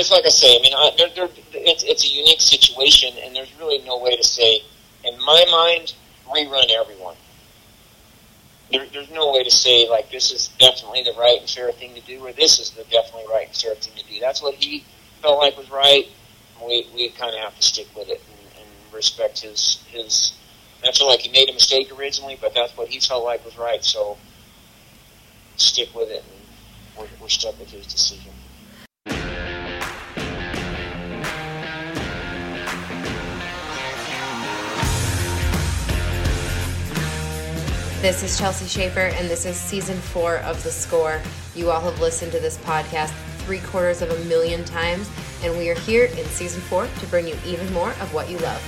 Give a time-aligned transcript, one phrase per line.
[0.00, 0.56] it's like I say.
[0.56, 4.16] I mean, I, they're, they're, it's it's a unique situation, and there's really no way
[4.16, 4.62] to say.
[5.04, 5.94] In my mind,
[6.26, 7.16] rerun everyone.
[8.70, 11.94] There, there's no way to say like this is definitely the right and fair thing
[11.94, 14.20] to do, or this is the definitely right and fair thing to do.
[14.20, 14.84] That's what he
[15.22, 16.06] felt like was right.
[16.64, 20.32] We we kind of have to stick with it and, and respect his his.
[20.86, 23.56] I feel like he made a mistake originally, but that's what he felt like was
[23.56, 23.82] right.
[23.82, 24.18] So
[25.56, 28.33] stick with it, and we're, we're stuck with his decision.
[38.04, 41.22] This is Chelsea Shaffer, and this is season four of The Score.
[41.54, 43.14] You all have listened to this podcast
[43.46, 45.08] three quarters of a million times,
[45.42, 48.36] and we are here in season four to bring you even more of what you
[48.40, 48.62] love.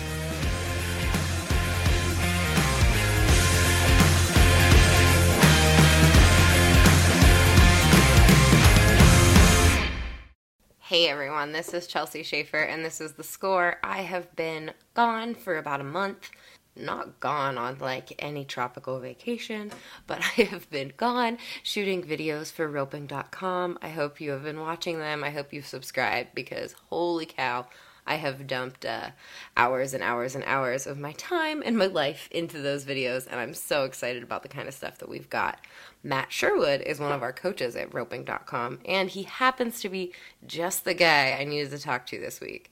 [10.78, 13.76] Hey everyone, this is Chelsea Shaffer, and this is The Score.
[13.84, 16.30] I have been gone for about a month
[16.76, 19.70] not gone on like any tropical vacation,
[20.06, 23.78] but I have been gone shooting videos for roping.com.
[23.82, 25.24] I hope you have been watching them.
[25.24, 27.66] I hope you've subscribed because holy cow,
[28.06, 29.10] I have dumped uh,
[29.56, 33.40] hours and hours and hours of my time and my life into those videos, and
[33.40, 35.58] I'm so excited about the kind of stuff that we've got.
[36.04, 40.12] Matt Sherwood is one of our coaches at roping.com, and he happens to be
[40.46, 42.70] just the guy I needed to talk to this week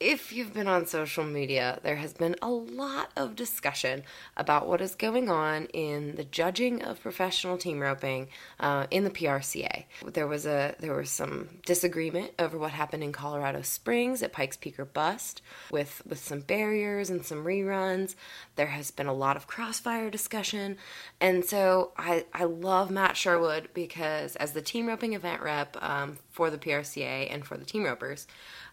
[0.00, 4.02] if you've been on social media, there has been a lot of discussion
[4.34, 9.10] about what is going on in the judging of professional team roping uh, in the
[9.10, 9.84] PRCA.
[10.06, 14.56] There was a there was some disagreement over what happened in Colorado Springs at Pikes
[14.56, 18.14] Peak or Bust with with some barriers and some reruns.
[18.56, 20.78] There has been a lot of crossfire discussion,
[21.20, 26.18] and so I I love Matt Sherwood because as the team roping event rep um,
[26.30, 28.26] for the PRCA and for the team ropers.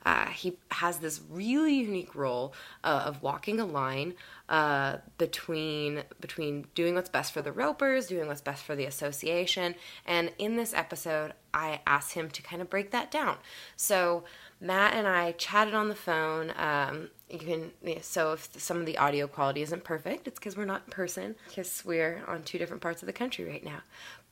[0.08, 2.54] Uh, he has this really unique role
[2.86, 4.14] uh, of walking a line
[4.48, 9.76] uh, between between doing what's best for the ropers, doing what's best for the association,
[10.06, 13.36] and in this episode, I asked him to kind of break that down.
[13.76, 14.24] So
[14.62, 16.54] Matt and I chatted on the phone.
[16.56, 20.64] Um, you can so if some of the audio quality isn't perfect, it's because we're
[20.64, 23.82] not in person because we're on two different parts of the country right now.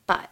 [0.07, 0.29] But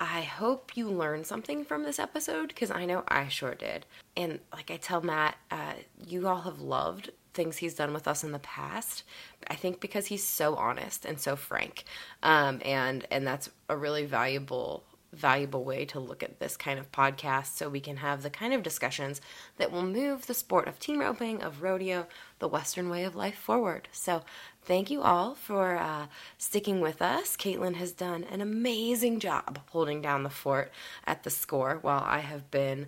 [0.00, 3.84] I hope you learned something from this episode because I know I sure did.
[4.16, 5.74] And like I tell Matt, uh,
[6.06, 9.04] you all have loved things he's done with us in the past.
[9.48, 11.84] I think because he's so honest and so frank,
[12.22, 16.92] um, and and that's a really valuable valuable way to look at this kind of
[16.92, 19.20] podcast so we can have the kind of discussions
[19.56, 22.06] that will move the sport of team roping, of rodeo,
[22.38, 23.88] the Western way of life forward.
[23.92, 24.22] So
[24.62, 26.06] thank you all for uh,
[26.38, 27.36] sticking with us.
[27.36, 30.72] Caitlin has done an amazing job holding down the fort
[31.06, 32.86] at the score while I have been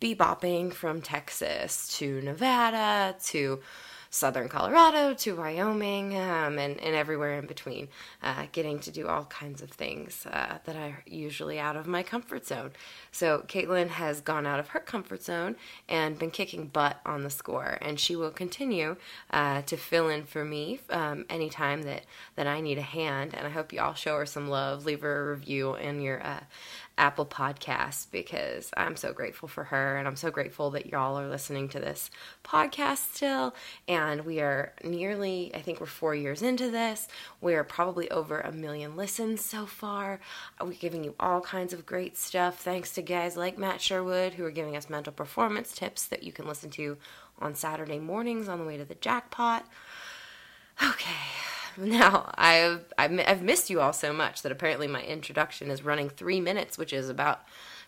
[0.00, 3.60] bebopping from Texas to Nevada to
[4.10, 7.88] southern Colorado to Wyoming um, and, and everywhere in between,
[8.22, 12.02] uh, getting to do all kinds of things uh, that are usually out of my
[12.02, 12.70] comfort zone.
[13.12, 15.56] So Caitlin has gone out of her comfort zone
[15.88, 18.96] and been kicking butt on the score, and she will continue
[19.30, 22.04] uh, to fill in for me um, anytime that,
[22.36, 23.34] that I need a hand.
[23.34, 24.84] And I hope you all show her some love.
[24.84, 26.40] Leave her a review in your uh,
[26.98, 31.28] Apple Podcasts because I'm so grateful for her and I'm so grateful that y'all are
[31.28, 32.10] listening to this
[32.44, 33.54] podcast still.
[33.86, 37.08] And we are nearly, I think we're four years into this.
[37.40, 40.20] We are probably over a million listens so far.
[40.60, 44.44] We're giving you all kinds of great stuff thanks to guys like Matt Sherwood who
[44.44, 46.96] are giving us mental performance tips that you can listen to
[47.38, 49.64] on Saturday mornings on the way to the jackpot.
[50.82, 51.10] Okay,
[51.82, 56.40] now I've I've missed you all so much that apparently my introduction is running three
[56.40, 57.42] minutes, which is about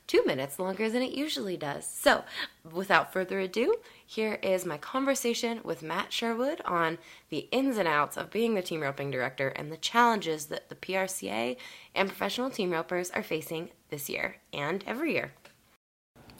[0.06, 1.86] two minutes longer than it usually does.
[1.86, 2.24] So,
[2.70, 6.98] without further ado, here is my conversation with Matt Sherwood on
[7.30, 10.76] the ins and outs of being the team roping director and the challenges that the
[10.76, 11.56] PRCA
[11.94, 15.32] and professional team ropers are facing this year and every year.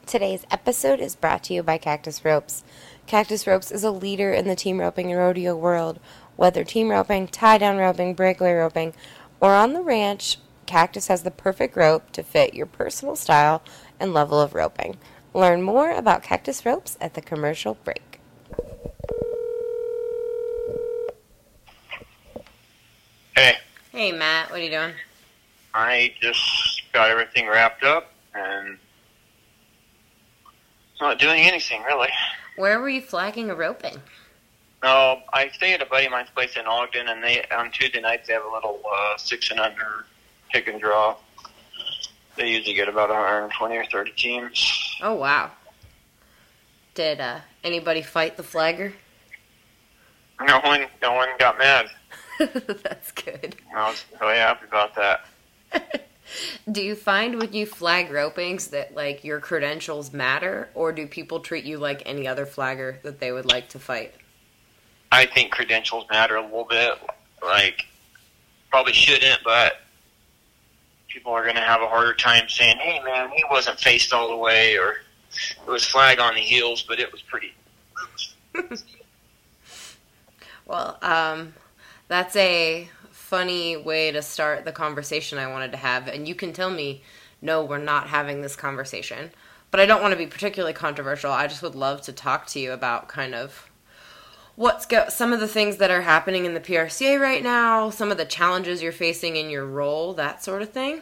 [0.05, 2.63] Today's episode is brought to you by Cactus Ropes.
[3.07, 5.99] Cactus Ropes is a leader in the team roping and rodeo world
[6.41, 8.95] whether team roping, tie down roping, breakaway roping,
[9.39, 13.61] or on the ranch, Cactus has the perfect rope to fit your personal style
[13.99, 14.97] and level of roping.
[15.35, 18.19] Learn more about Cactus ropes at the commercial break.
[23.35, 23.57] Hey.
[23.91, 24.49] Hey, Matt.
[24.49, 24.93] What are you doing?
[25.75, 28.79] I just got everything wrapped up and
[30.99, 32.09] not doing anything really.
[32.55, 34.01] Where were you flagging a roping?
[34.83, 38.01] No, I stay at a buddy of mine's place in Ogden, and they on Tuesday
[38.01, 40.05] nights they have a little uh, six and under
[40.51, 41.15] pick and draw.
[42.35, 44.97] They usually get about 120 or 30 teams.
[45.03, 45.51] Oh wow!
[46.95, 48.93] Did uh, anybody fight the flagger?
[50.41, 51.85] No one, no one got mad.
[52.39, 53.55] That's good.
[53.75, 55.25] I was really happy about that.
[56.71, 61.39] do you find when you flag ropings that like your credentials matter, or do people
[61.39, 64.15] treat you like any other flagger that they would like to fight?
[65.11, 66.93] I think credentials matter a little bit.
[67.43, 67.85] Like,
[68.69, 69.81] probably shouldn't, but
[71.07, 74.29] people are going to have a harder time saying, "Hey, man, he wasn't faced all
[74.29, 77.53] the way," or "It was flag on the heels, but it was pretty."
[80.65, 81.53] well, um,
[82.07, 86.53] that's a funny way to start the conversation I wanted to have, and you can
[86.53, 87.01] tell me,
[87.41, 89.31] no, we're not having this conversation.
[89.71, 91.31] But I don't want to be particularly controversial.
[91.31, 93.70] I just would love to talk to you about kind of
[94.55, 98.11] what's go some of the things that are happening in the PRCA right now, some
[98.11, 101.01] of the challenges you're facing in your role, that sort of thing.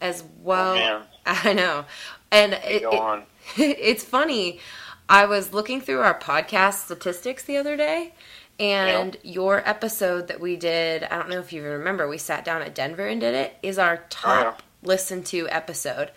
[0.00, 1.06] As well, oh,
[1.44, 1.84] I know,
[2.30, 4.60] and it, it, it's funny.
[5.08, 8.14] I was looking through our podcast statistics the other day,
[8.58, 12.62] and your episode that we did, I don't know if you remember, we sat down
[12.62, 14.88] at Denver and did it, is our top yeah.
[14.88, 16.10] listened to episode.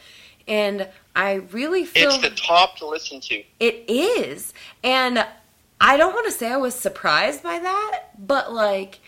[0.47, 3.43] And I really feel it's the top to listen to.
[3.59, 4.53] It is.
[4.83, 5.25] And
[5.85, 9.01] I don't want to say I was surprised by that, but like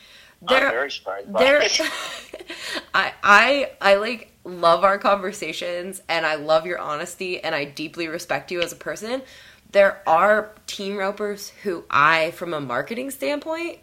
[0.47, 1.61] there, I'm very surprised by there,
[2.93, 8.07] I I I like love our conversations and I love your honesty and I deeply
[8.07, 9.23] respect you as a person.
[9.71, 13.79] There are team ropers who I, from a marketing standpoint,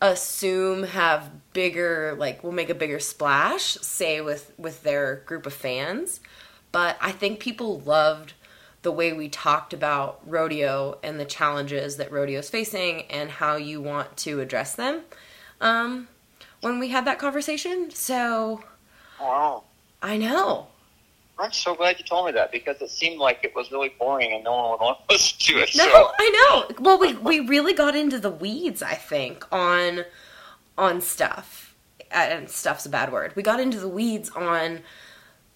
[0.00, 5.54] assume have bigger like will make a bigger splash, say with with their group of
[5.54, 6.18] fans.
[6.72, 8.32] But I think people loved
[8.82, 13.56] the way we talked about rodeo and the challenges that rodeo is facing and how
[13.56, 15.02] you want to address them
[15.60, 16.08] um,
[16.60, 17.90] when we had that conversation.
[17.90, 18.62] So,
[19.20, 19.64] wow.
[20.02, 20.66] I know.
[21.38, 24.32] I'm so glad you told me that because it seemed like it was really boring
[24.32, 25.70] and no one would want to listen to it.
[25.76, 26.10] No, so.
[26.18, 26.76] I know.
[26.80, 28.82] Well, we we really got into the weeds.
[28.82, 30.04] I think on
[30.76, 31.74] on stuff,
[32.10, 33.34] and stuff's a bad word.
[33.34, 34.80] We got into the weeds on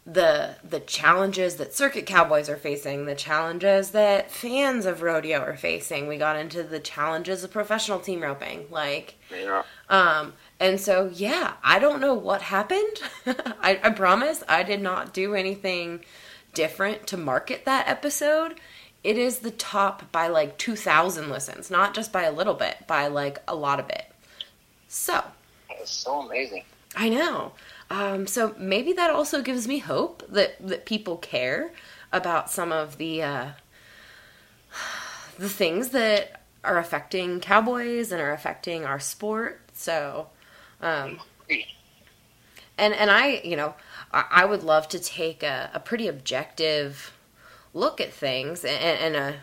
[0.06, 5.56] the the challenges that circuit cowboys are facing, the challenges that fans of rodeo are
[5.56, 6.06] facing.
[6.06, 9.64] We got into the challenges of professional team roping, like yeah.
[9.90, 13.00] Um, and so yeah, I don't know what happened.
[13.26, 16.04] I, I promise I did not do anything
[16.54, 18.60] different to market that episode.
[19.02, 22.86] It is the top by like two thousand listens, not just by a little bit,
[22.86, 24.06] by like a lot of it.
[24.86, 25.24] So
[25.68, 26.62] it's so amazing.
[26.94, 27.52] I know.
[27.90, 31.72] Um, so maybe that also gives me hope that that people care
[32.12, 33.48] about some of the uh,
[35.38, 39.60] the things that are affecting cowboys and are affecting our sport.
[39.72, 40.28] So,
[40.80, 41.20] um,
[42.76, 43.74] and and I, you know,
[44.12, 47.12] I, I would love to take a, a, pretty objective
[47.72, 49.34] look at things and, and a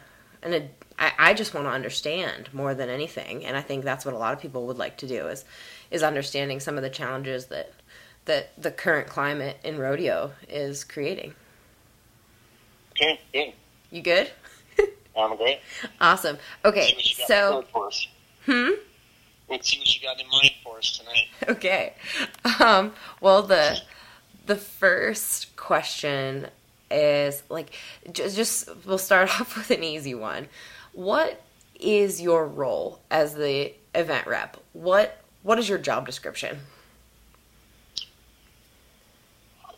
[0.41, 0.69] and a
[0.99, 4.33] I, just want to understand more than anything, and I think that's what a lot
[4.33, 5.43] of people would like to do is
[5.91, 7.73] is understanding some of the challenges that
[8.25, 11.33] that the current climate in rodeo is creating.
[12.91, 13.53] Okay, good.
[13.91, 14.31] You good?
[15.17, 15.59] I'm great.
[15.99, 16.37] Awesome.
[16.63, 16.95] Okay,
[17.27, 17.63] so
[18.45, 18.69] hmm.
[19.49, 21.27] Let's see what you got in mind for us tonight.
[21.47, 21.93] Okay.
[22.59, 23.79] Um, well, the
[24.45, 26.47] the first question
[26.89, 27.71] is like
[28.11, 30.47] just, just we'll start off with an easy one.
[30.93, 31.41] What
[31.79, 34.57] is your role as the event rep?
[34.73, 36.59] What what is your job description?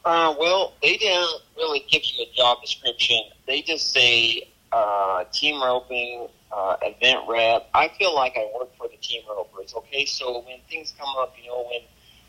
[0.06, 3.20] Uh, well, they didn't really give you a job description.
[3.48, 7.68] They just say uh, team roping, uh, event rep.
[7.74, 9.74] I feel like I work for the team ropers.
[9.76, 11.82] Okay, so when things come up, you know, when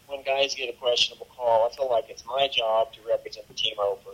[0.06, 3.54] when guys get a questionable call, I feel like it's my job to represent the
[3.54, 4.10] team roper.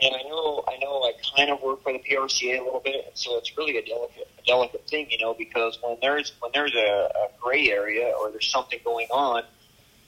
[0.00, 3.10] And I know, I know, I kind of work for the PRCA a little bit,
[3.14, 6.74] so it's really a delicate, a delicate thing, you know, because when there's when there's
[6.74, 9.42] a, a gray area or there's something going on,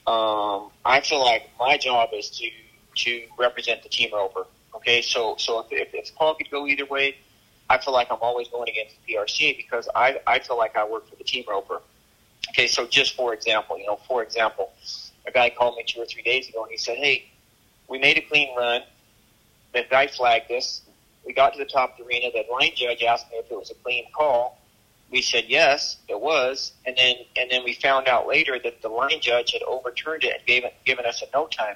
[0.07, 2.49] um, I feel like my job is to
[3.03, 4.45] to represent the team roper.
[4.75, 7.15] Okay, so so if, if, if call could go either way,
[7.69, 10.85] I feel like I'm always going against the PRCA because I, I feel like I
[10.87, 11.81] work for the team roper.
[12.49, 14.71] Okay, so just for example, you know, for example,
[15.27, 17.29] a guy called me two or three days ago and he said, hey,
[17.87, 18.81] we made a clean run.
[19.73, 20.81] The guy flagged us.
[21.25, 22.31] We got to the top of the arena.
[22.33, 24.57] The line judge asked me if it was a clean call.
[25.11, 28.89] We said yes, it was, and then and then we found out later that the
[28.89, 31.75] line judge had overturned it and gave it, given us a no time.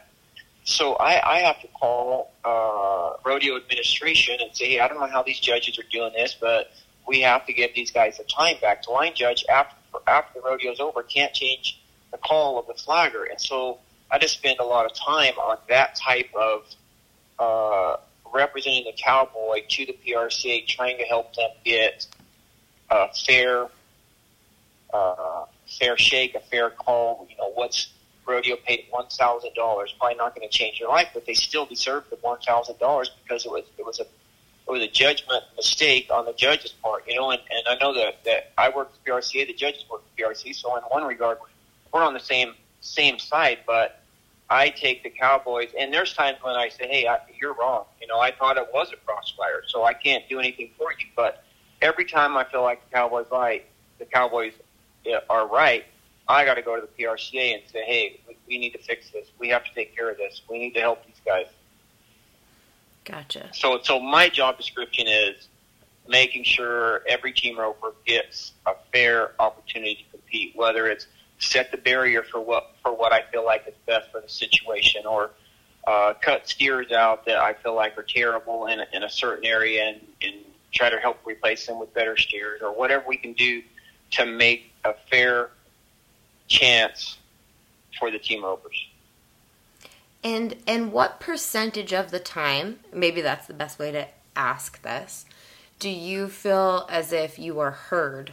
[0.66, 5.08] So I, I have to call uh, rodeo administration and say, hey, I don't know
[5.08, 6.72] how these judges are doing this, but
[7.08, 8.84] we have to give these guys the time back.
[8.84, 9.76] The line judge, after
[10.08, 11.80] after the rodeo's over, can't change
[12.12, 13.78] the call of the flagger, and so
[14.10, 16.66] I just spend a lot of time on that type of
[17.40, 17.98] uh,
[18.34, 22.08] representing the cowboy to the PRCA, trying to help them get
[22.90, 23.68] a fair,
[24.94, 25.46] uh,
[25.80, 27.28] fair shake, a fair call.
[27.30, 27.92] You know, what's
[28.26, 29.94] rodeo paid one thousand dollars?
[29.98, 33.12] Probably not going to change your life, but they still deserve the one thousand dollars
[33.24, 37.04] because it was it was a it was a judgment mistake on the judge's part.
[37.08, 40.02] You know, and, and I know that that I work for PRCA, the judges work
[40.02, 41.38] for PRCA, so in one regard,
[41.94, 44.04] we're on the same same side, but
[44.50, 48.08] I take the Cowboys, and there's times when I say, "Hey, I, you're wrong." You
[48.08, 51.08] know, I thought it was a crossfire, so I can't do anything for you.
[51.16, 51.44] But
[51.82, 53.66] every time I feel like the Cowboys right,
[54.00, 54.54] the Cowboys
[55.06, 55.86] eh, are right,
[56.28, 59.28] I got to go to the PRCA and say, "Hey, we, need to fix this.
[59.40, 60.42] We have to take care of this.
[60.50, 61.48] We need to help these guys."
[63.06, 63.50] Gotcha.
[63.54, 65.50] So, so my job description is
[66.08, 71.08] making sure every team roper gets a fair opportunity to compete, whether it's
[71.40, 75.06] set the barrier for what for what I feel like is best for the situation,
[75.06, 75.32] or
[75.86, 79.84] uh, cut steers out that I feel like are terrible in, in a certain area,
[79.84, 80.36] and, and
[80.72, 83.62] try to help replace them with better steers, or whatever we can do
[84.12, 85.50] to make a fair
[86.48, 87.18] chance
[88.00, 88.88] for the team ropers.
[90.24, 95.26] And and what percentage of the time, maybe that's the best way to ask this,
[95.80, 98.32] do you feel as if you are heard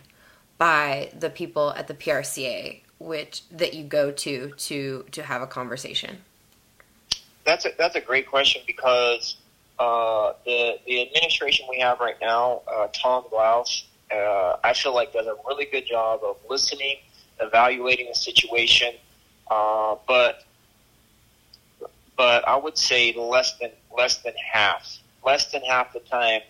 [0.56, 5.46] by the people at the PRCA which that you go to to to have a
[5.46, 6.18] conversation?
[7.44, 9.36] That's a, that's a great question because
[9.78, 15.12] uh, the the administration we have right now, uh, Tom Glause, uh, I feel like
[15.12, 16.96] does a really good job of listening,
[17.40, 18.94] evaluating the situation,
[19.50, 20.44] uh, but
[22.16, 26.42] but I would say less than less than half, less than half the time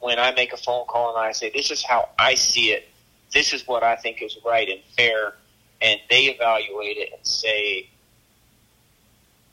[0.00, 2.88] when I make a phone call and I say this is how I see it,
[3.32, 5.34] this is what I think is right and fair
[5.80, 7.88] and they evaluate it and say,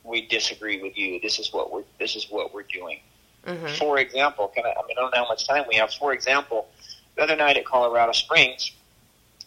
[0.04, 1.20] "We disagree with you.
[1.22, 3.00] This is what we're this is what we're doing."
[3.46, 3.76] Mm-hmm.
[3.76, 4.70] For example, can I?
[4.70, 5.94] I mean, I don't know how much time we have.
[5.94, 6.68] For example,
[7.16, 8.72] the other night at Colorado Springs,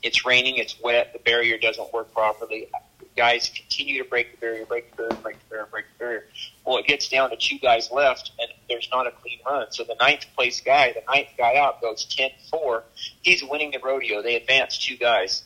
[0.03, 2.69] it's raining, it's wet, the barrier doesn't work properly.
[3.17, 6.25] Guys continue to break the barrier, break the barrier, break the barrier, break the barrier.
[6.65, 9.67] Well, it gets down to two guys left, and there's not a clean run.
[9.71, 12.83] So the ninth place guy, the ninth guy out, goes 10-4.
[13.23, 14.23] He's winning the rodeo.
[14.23, 15.43] They advance two guys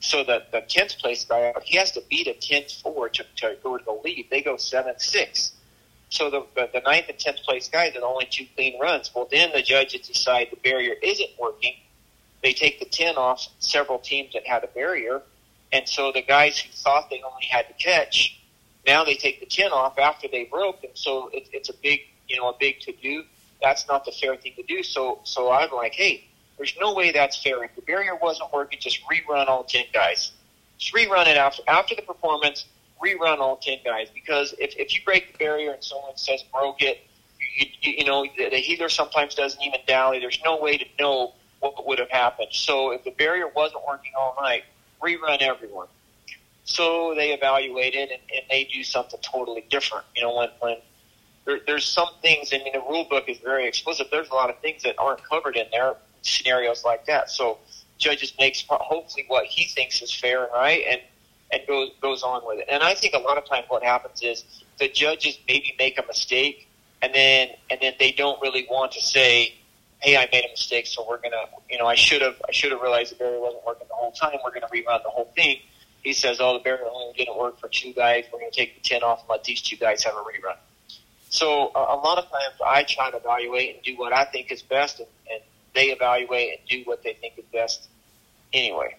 [0.00, 3.56] so the the tenth place guy, out, he has to beat a 10-4 to, to
[3.62, 4.28] go to the lead.
[4.30, 5.52] They go seven six.
[6.10, 9.10] So the, the the ninth and tenth place guys are the only two clean runs.
[9.14, 11.74] Well, then the judges decide the barrier isn't working.
[12.42, 15.22] They take the ten off several teams that had a barrier,
[15.72, 18.40] and so the guys who thought they only had to catch,
[18.86, 22.00] now they take the ten off after they broke, and so it, it's a big
[22.28, 23.24] you know a big to do.
[23.60, 24.82] That's not the fair thing to do.
[24.82, 26.28] So so I'm like, hey,
[26.58, 27.64] there's no way that's fair.
[27.64, 30.32] If the barrier wasn't working, just rerun all 10 guys.
[30.76, 32.66] Just rerun it after, after the performance,
[33.02, 34.08] rerun all 10 guys.
[34.12, 37.00] Because if, if you break the barrier and someone says broke it,
[37.56, 40.18] you, you, you know, the, the heeler sometimes doesn't even dally.
[40.18, 42.48] There's no way to know what would have happened.
[42.52, 44.64] So if the barrier wasn't working all night,
[45.02, 45.88] rerun everyone.
[46.64, 50.04] So they evaluate it and, and they do something totally different.
[50.14, 50.76] You know, when, when
[51.46, 54.08] there, there's some things, I mean, the rule book is very explicit.
[54.10, 57.30] There's a lot of things that aren't covered in there scenarios like that.
[57.30, 57.58] So
[57.98, 61.00] judges makes hopefully what he thinks is fair and right, and
[61.52, 62.66] and goes goes on with it.
[62.70, 64.44] And I think a lot of times what happens is
[64.78, 66.68] the judges maybe make a mistake,
[67.02, 69.54] and then and then they don't really want to say,
[70.00, 72.72] "Hey, I made a mistake, so we're gonna, you know, I should have I should
[72.72, 74.38] have realized the barrier wasn't working the whole time.
[74.44, 75.58] We're gonna rerun the whole thing."
[76.02, 78.24] He says, "Oh, the barrier only didn't work for two guys.
[78.32, 80.56] We're gonna take the ten off and let these two guys have a rerun."
[81.30, 84.50] So a, a lot of times I try to evaluate and do what I think
[84.50, 85.42] is best, and, and
[85.74, 87.88] they evaluate and do what they think is best
[88.52, 88.96] anyway.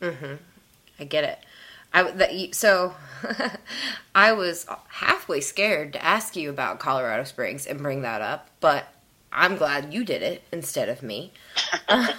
[0.00, 0.38] Mhm.
[0.98, 1.38] I get it.
[1.92, 2.94] I that, so
[4.14, 8.86] I was halfway scared to ask you about Colorado Springs and bring that up, but
[9.32, 11.32] I'm glad you did it instead of me.
[11.88, 12.14] I,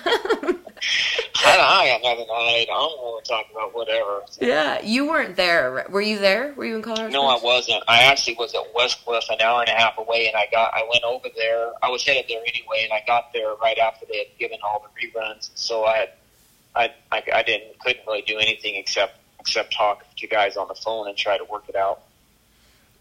[1.88, 2.68] got nothing to hide.
[2.72, 4.22] I'm going to talk about whatever.
[4.40, 5.86] Yeah, you weren't there.
[5.90, 6.54] Were you there?
[6.56, 7.12] Were you in Colorado?
[7.12, 7.84] No, I wasn't.
[7.88, 10.74] I actually was at Westcliffe, an hour and a half away, and I got.
[10.74, 11.72] I went over there.
[11.84, 14.82] I was headed there anyway, and I got there right after they had given all
[14.82, 15.50] the reruns.
[15.56, 16.10] So I had,
[16.76, 20.76] I, I, I didn't couldn't really do anything except except talk to guys on the
[20.76, 22.02] phone and try to work it out.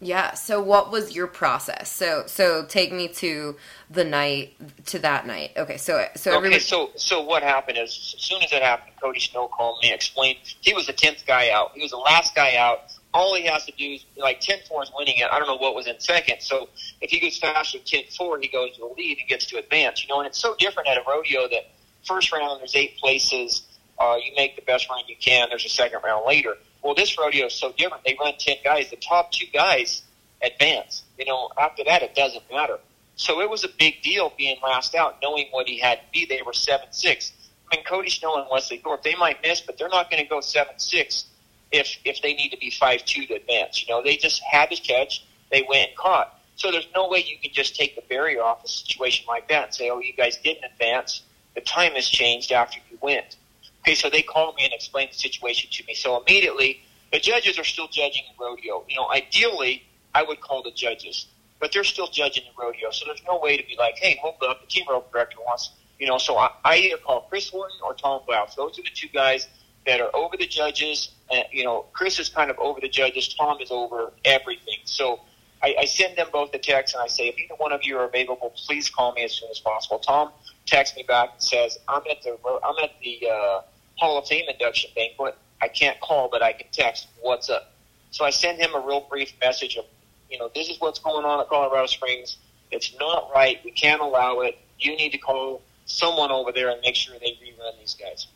[0.03, 0.33] Yeah.
[0.33, 1.89] So what was your process?
[1.91, 3.55] So so take me to
[3.89, 4.55] the night
[4.87, 5.51] to that night.
[5.55, 5.77] Okay.
[5.77, 6.37] So so okay.
[6.37, 6.59] Everybody...
[6.59, 10.39] So so what happened is as soon as it happened, Cody Snow called me, explained
[10.61, 11.71] he was the tenth guy out.
[11.75, 12.91] He was the last guy out.
[13.13, 15.27] All he has to do is like 10-4 is winning it.
[15.29, 16.37] I don't know what was in second.
[16.39, 16.69] So
[17.01, 20.01] if he goes faster than 10-4, he goes to the lead and gets to advance.
[20.01, 21.71] You know, and it's so different at a rodeo that
[22.05, 23.63] first round there's eight places.
[23.99, 25.49] Uh, you make the best run you can.
[25.49, 28.03] There's a second round later well, this rodeo is so different.
[28.03, 28.89] They run 10 guys.
[28.89, 30.03] The top two guys
[30.43, 31.03] advance.
[31.17, 32.79] You know, after that, it doesn't matter.
[33.15, 36.25] So it was a big deal being last out, knowing what he had to be.
[36.25, 37.33] They were seven six.
[37.71, 40.29] I mean, Cody Snow and Wesley Thorp, they might miss, but they're not going to
[40.29, 41.25] go seven six
[41.71, 43.81] if if they need to be five two to advance.
[43.81, 45.23] You know, they just had to catch.
[45.51, 46.37] They went and caught.
[46.55, 49.65] So there's no way you can just take the barrier off a situation like that
[49.65, 51.21] and say, "Oh, you guys didn't advance.
[51.53, 53.35] The time has changed after you went."
[53.81, 55.95] Okay, so they called me and explained the situation to me.
[55.95, 58.85] So immediately, the judges are still judging the rodeo.
[58.87, 59.83] You know, ideally,
[60.13, 61.27] I would call the judges,
[61.59, 62.91] but they're still judging the rodeo.
[62.91, 65.71] So there's no way to be like, hey, hold up, the team rope director wants,
[65.99, 66.17] you know.
[66.19, 68.55] So I, I either call Chris Horton or Tom Glause.
[68.55, 69.47] Those are the two guys
[69.87, 71.09] that are over the judges.
[71.31, 73.33] And, you know, Chris is kind of over the judges.
[73.33, 74.77] Tom is over everything.
[74.83, 75.21] So
[75.63, 77.97] I, I send them both a text and I say, if either one of you
[77.97, 79.99] are available, please call me as soon as possible.
[79.99, 80.31] Tom
[80.65, 83.61] texts me back and says, I'm at the I'm at the uh,
[83.97, 85.37] Hall of Fame induction banquet.
[85.61, 87.07] I can't call, but I can text.
[87.21, 87.73] What's up?
[88.09, 89.85] So I send him a real brief message of,
[90.29, 92.37] you know, this is what's going on at Colorado Springs.
[92.71, 93.59] It's not right.
[93.63, 94.57] We can't allow it.
[94.79, 98.27] You need to call someone over there and make sure they rerun these guys.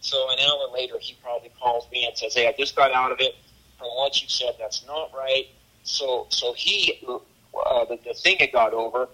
[0.00, 3.10] So an hour later, he probably calls me and says, "Hey, I just got out
[3.12, 3.34] of it.
[3.78, 5.46] From what you said, that's not right."
[5.84, 9.08] So, so he, uh, the, the thing had got over.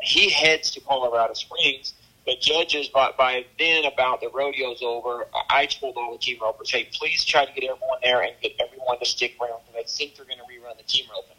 [0.00, 1.94] He heads to Colorado Springs
[2.26, 6.70] the judges, by, by then about the rodeo's over, I told all the team ropers,
[6.70, 9.88] hey, please try to get everyone there and get everyone to stick around because I
[9.88, 11.36] think they're going to rerun the team roping.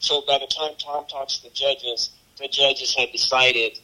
[0.00, 3.80] So by the time Tom talks to the judges, the judges had decided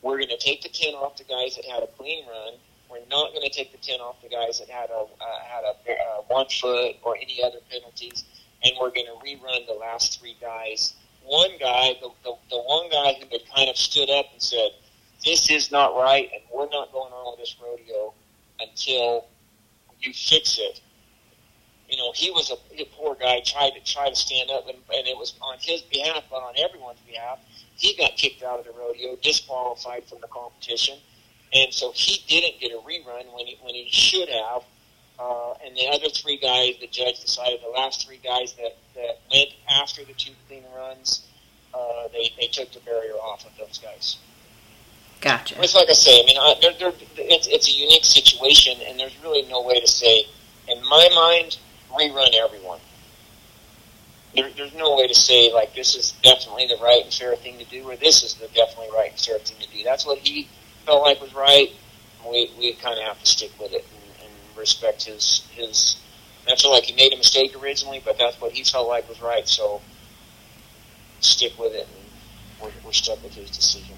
[0.00, 2.54] we're going to take the 10 off the guys that had a clean run.
[2.90, 5.64] We're not going to take the 10 off the guys that had a, uh, had
[5.64, 8.24] a uh, one foot or any other penalties.
[8.62, 10.94] And we're going to rerun the last three guys.
[11.24, 14.70] One guy, the, the, the one guy who had kind of stood up and said,
[15.24, 18.14] this is not right, and we're not going on with this rodeo
[18.58, 19.26] until
[20.00, 20.80] you fix it.
[21.88, 24.78] You know, he was a, a poor guy, tried to try to stand up, and,
[24.94, 27.38] and it was on his behalf, but on everyone's behalf.
[27.76, 30.98] He got kicked out of the rodeo, disqualified from the competition,
[31.52, 34.62] and so he didn't get a rerun when he when he should have.
[35.20, 39.20] Uh, and the other three guys, the judge decided the last three guys that, that
[39.30, 41.26] went after the two clean runs,
[41.74, 44.16] uh, they, they took the barrier off of those guys.
[45.20, 45.62] Gotcha.
[45.62, 46.22] It's like I say.
[46.22, 49.78] I mean, I, they're, they're, it's it's a unique situation, and there's really no way
[49.78, 50.24] to say.
[50.66, 51.58] In my mind,
[51.90, 52.80] rerun everyone.
[54.34, 57.58] There, there's no way to say like this is definitely the right and fair thing
[57.58, 59.84] to do, or this is the definitely right and fair thing to do.
[59.84, 60.48] That's what he
[60.86, 61.68] felt like was right.
[62.24, 63.84] We we kind of have to stick with it
[64.60, 65.96] respect his his.
[66.48, 69.20] I feel like he made a mistake originally, but that's what he felt like was
[69.20, 69.46] right.
[69.46, 69.80] So
[71.20, 73.96] stick with it, and we're, we're stuck with his decision.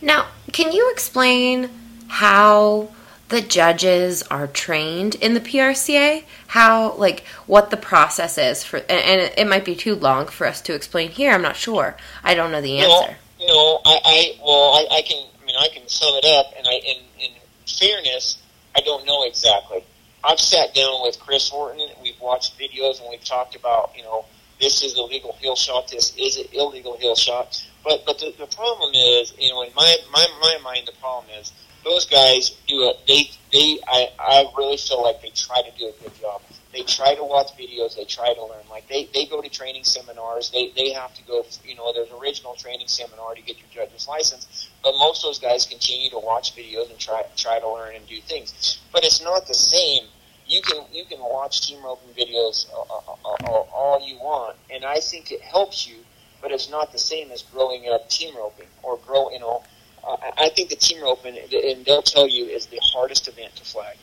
[0.00, 1.70] Now, can you explain
[2.08, 2.90] how
[3.28, 6.24] the judges are trained in the PRCA?
[6.48, 10.60] How, like, what the process is for, and, it might be too long for us
[10.62, 11.32] to explain here.
[11.32, 11.96] I'm not sure.
[12.24, 13.16] I don't know the answer.
[13.40, 16.52] No, no I, I well, I, I can, I mean, I can sum it up,
[16.58, 17.30] and I, in, in
[17.66, 18.41] fairness,
[18.76, 19.84] I don't know exactly.
[20.24, 21.80] I've sat down with Chris Horton.
[21.80, 24.24] And we've watched videos, and we've talked about, you know,
[24.60, 25.88] this is a legal heel shot.
[25.88, 27.64] This is an illegal heel shot.
[27.84, 31.26] But but the, the problem is, you know, in my, my my mind, the problem
[31.40, 31.52] is
[31.84, 35.88] those guys do a they they I I really feel like they try to do
[35.88, 36.42] a good job.
[36.72, 37.96] They try to watch videos.
[37.96, 38.64] They try to learn.
[38.70, 40.50] Like they they go to training seminars.
[40.50, 41.44] They they have to go.
[41.64, 44.70] You know, there's original training seminar to get your judge's license.
[44.82, 48.06] But most of those guys continue to watch videos and try try to learn and
[48.06, 48.80] do things.
[48.92, 50.04] But it's not the same
[50.46, 54.98] you can you can watch team roping videos all, all, all, you want, and I
[54.98, 55.96] think it helps you
[56.42, 59.30] but it's not the same as growing up team roping or grow.
[59.30, 59.62] You know,
[60.06, 63.64] uh, I think the team roping, and they'll tell you, is the hardest event to
[63.64, 63.96] flag.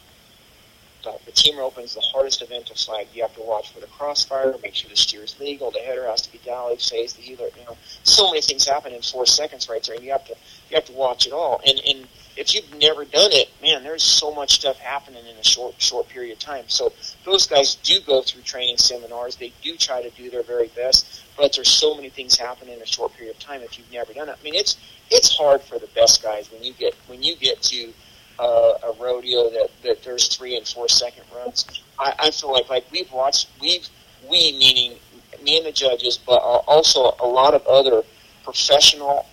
[1.03, 3.07] But the team roping is the hardest event to flag.
[3.13, 6.05] You have to watch for the crossfire, make sure the steer is legal, the header
[6.07, 7.49] has to be dialed, phase, the heeler.
[7.57, 10.35] You know, so many things happen in four seconds right there, and you have to
[10.69, 11.61] you have to watch it all.
[11.65, 15.43] And and if you've never done it, man, there's so much stuff happening in a
[15.43, 16.65] short short period of time.
[16.67, 16.91] So
[17.25, 19.35] those guys do go through training seminars.
[19.35, 22.81] They do try to do their very best, but there's so many things happening in
[22.81, 24.37] a short period of time if you've never done it.
[24.39, 24.77] I mean, it's
[25.09, 27.93] it's hard for the best guys when you get when you get to
[28.39, 31.65] uh, a rodeo that, that there's three and four second runs.
[31.99, 33.87] I, I feel like like we've watched we've
[34.29, 34.97] we meaning
[35.43, 38.03] me and the judges, but also a lot of other
[38.43, 39.25] professional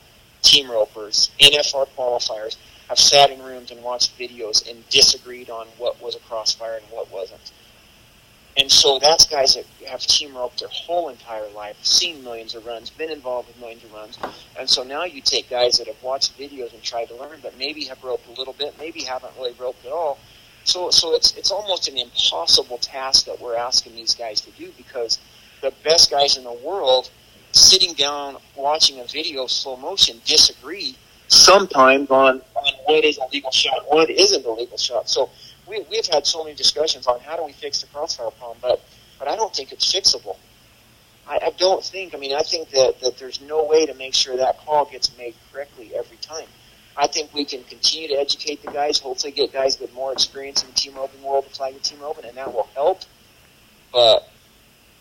[0.42, 2.56] team ropers, NFR qualifiers
[2.88, 6.84] have sat in rooms and watched videos and disagreed on what was a crossfire and
[6.90, 7.52] what wasn't.
[8.58, 12.64] And so that's guys that have team roped their whole entire life, seen millions of
[12.64, 14.18] runs, been involved with millions of runs.
[14.58, 17.58] And so now you take guys that have watched videos and tried to learn, but
[17.58, 20.18] maybe have roped a little bit, maybe haven't really roped at all.
[20.64, 24.72] So, so it's it's almost an impossible task that we're asking these guys to do
[24.76, 25.20] because
[25.60, 27.10] the best guys in the world
[27.52, 30.96] sitting down watching a video slow motion disagree
[31.28, 35.08] sometimes on, on what is a legal shot, what isn't a legal shot.
[35.08, 35.30] So
[35.68, 38.80] we, we've had so many discussions on how do we fix the crossfire problem, but,
[39.18, 40.36] but I don't think it's fixable.
[41.28, 44.14] I, I don't think, I mean, I think that, that there's no way to make
[44.14, 46.46] sure that call gets made correctly every time.
[46.96, 50.62] I think we can continue to educate the guys, hopefully get guys with more experience
[50.62, 53.00] in the team roping world to flag the team roping, and that will help.
[53.92, 54.28] But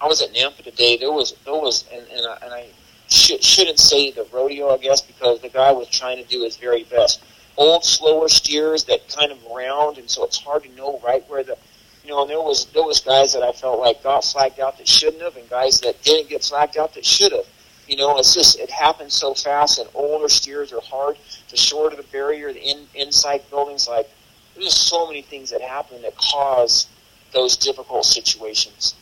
[0.02, 0.98] I was at Nampa today.
[0.98, 2.68] There was there was, and, and I, and I
[3.08, 6.58] sh- shouldn't say the rodeo, I guess, because the guy was trying to do his
[6.58, 7.24] very best.
[7.58, 11.44] Old, slower steers that kind of round, and so it's hard to know right where
[11.44, 11.58] the,
[12.04, 12.22] you know.
[12.22, 15.24] And there was there was guys that I felt like got flagged out that shouldn't
[15.24, 17.46] have, and guys that didn't get flagged out that should have.
[17.88, 21.18] You know, it's just it happens so fast, and older steers are hard.
[21.50, 24.10] The shorter the barrier, the in, inside buildings, like
[24.54, 26.88] there's just so many things that happen that cause
[27.32, 28.96] those difficult situations.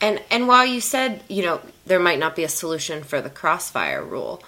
[0.00, 3.30] And and while you said, you know, there might not be a solution for the
[3.30, 4.42] crossfire rule,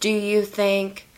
[0.00, 1.08] do you think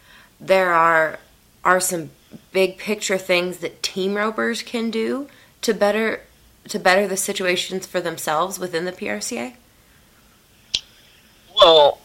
[0.47, 1.19] there are
[1.65, 2.11] are some
[2.53, 5.29] big picture things that team ropers can do
[5.63, 6.21] to better
[6.69, 9.55] to better the situations for themselves within the PRCA?
[11.55, 11.99] Well,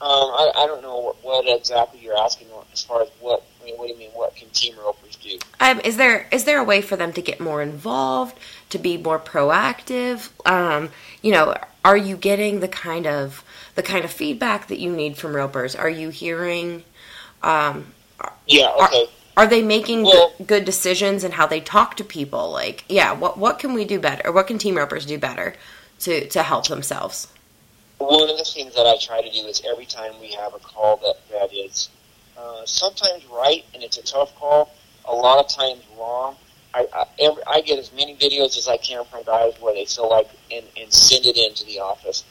[0.00, 3.64] um, I, I don't know what, what exactly you're asking as far as what I
[3.64, 3.76] mean.
[3.76, 4.10] What do you mean?
[4.12, 5.38] What can team ropers do?
[5.58, 8.38] Um, is there is there a way for them to get more involved,
[8.70, 10.30] to be more proactive?
[10.46, 10.90] Um,
[11.22, 11.54] you know,
[11.84, 15.74] are you getting the kind of the kind of feedback that you need from ropers?
[15.76, 16.84] Are you hearing?
[17.42, 17.92] Um,
[18.46, 18.72] Yeah.
[18.82, 19.08] Okay.
[19.36, 22.50] are they making Well- good, good decisions and how they talk to people?
[22.50, 24.22] Like, yeah, what what can we do better?
[24.28, 25.56] Or what can team ropers do better
[26.00, 27.28] to to help themselves?
[27.98, 30.58] One of the things that I try to do is every time we have a
[30.58, 31.90] call that that is
[32.36, 34.70] uh, sometimes right and it's a tough call,
[35.04, 36.36] a lot of times wrong.
[36.72, 39.84] I, I, every, I get as many videos as I can from guys where they
[39.84, 42.24] feel like and, and send it into the office.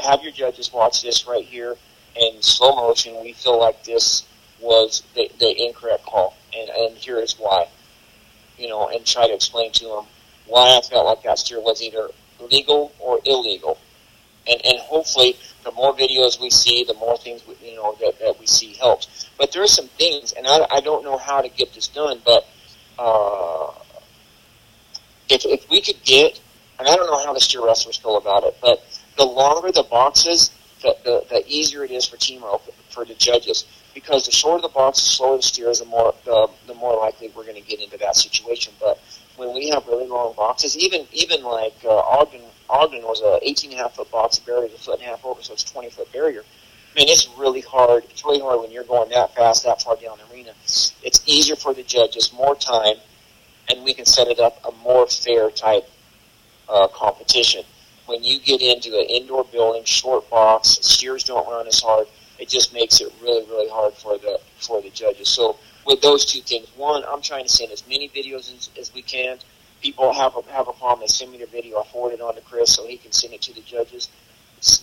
[0.00, 1.76] Have your judges watch this right here
[2.18, 3.20] in slow motion.
[3.22, 4.26] We feel like this
[4.60, 7.68] was the, the incorrect call, and, and here is why.
[8.58, 10.04] You know, and try to explain to them
[10.46, 12.08] why I felt like that steer was either
[12.40, 13.78] legal or illegal
[14.48, 18.18] and and hopefully the more videos we see, the more things we, you know that,
[18.20, 19.28] that we see helps.
[19.38, 22.20] But there are some things, and I, I don't know how to get this done,
[22.24, 22.46] but
[22.98, 23.72] uh,
[25.28, 26.40] if if we could get,
[26.78, 28.84] and I don't know how the steer wrestlers feel about it, but
[29.16, 30.50] the longer the boxes,
[30.82, 32.42] the the, the easier it is for team
[32.90, 33.64] for the judges.
[33.94, 37.32] Because the shorter the box, the slower the steers, the more the, the more likely
[37.34, 38.74] we're going to get into that situation.
[38.78, 39.00] But
[39.36, 43.70] when we have really long boxes, even even like uh, Ogden, Ogden was a 18
[43.70, 45.64] and a half foot box, barrier is a foot and a half over, so it's
[45.64, 46.42] 20 foot barrier.
[46.42, 48.04] I mean, it's really hard.
[48.10, 50.52] It's really hard when you're going that fast, that far down the arena.
[51.02, 52.96] It's easier for the judges, more time,
[53.68, 55.88] and we can set it up a more fair type
[56.68, 57.64] uh, competition.
[58.06, 62.06] When you get into an indoor building, short box, steers don't run as hard.
[62.38, 65.28] It just makes it really, really hard for the for the judges.
[65.28, 68.94] So with those two things, one, I'm trying to send as many videos as, as
[68.94, 69.38] we can.
[69.82, 71.80] People have a, have a problem, they send me their video.
[71.80, 74.08] I forward it on to Chris so he can send it to the judges.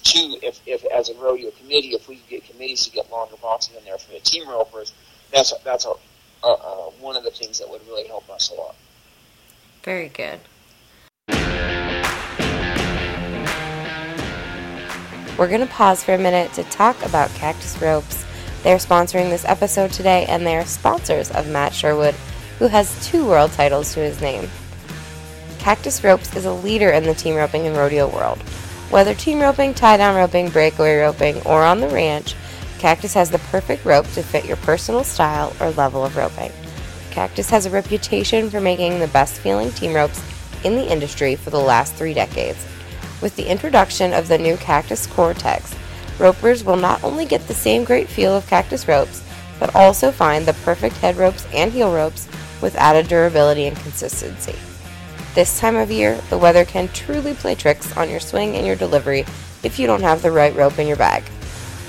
[0.04, 3.76] Two, if, if as a rodeo committee, if we get committees to get longer boxes
[3.76, 4.94] in there for the team ropers,
[5.32, 5.94] that's a, that's a,
[6.44, 8.76] a, a one of the things that would really help us a lot.
[9.84, 10.40] Very good.
[15.38, 18.24] We're going to pause for a minute to talk about Cactus Ropes.
[18.62, 22.14] They're sponsoring this episode today, and they're sponsors of Matt Sherwood,
[22.60, 24.48] who has two world titles to his name.
[25.58, 28.38] Cactus Ropes is a leader in the team roping and rodeo world.
[28.92, 32.36] Whether team roping, tie down roping, breakaway roping, or on the ranch,
[32.78, 36.52] Cactus has the perfect rope to fit your personal style or level of roping.
[37.10, 40.22] Cactus has a reputation for making the best feeling team ropes
[40.64, 42.64] in the industry for the last three decades.
[43.24, 45.74] With the introduction of the new Cactus Cortex,
[46.20, 49.24] ropers will not only get the same great feel of Cactus ropes,
[49.62, 52.28] but also find the perfect head ropes and heel ropes
[52.62, 54.56] with added durability and consistency.
[55.36, 58.76] This time of year, the weather can truly play tricks on your swing and your
[58.76, 59.22] delivery
[59.64, 61.24] if you don't have the right rope in your bag.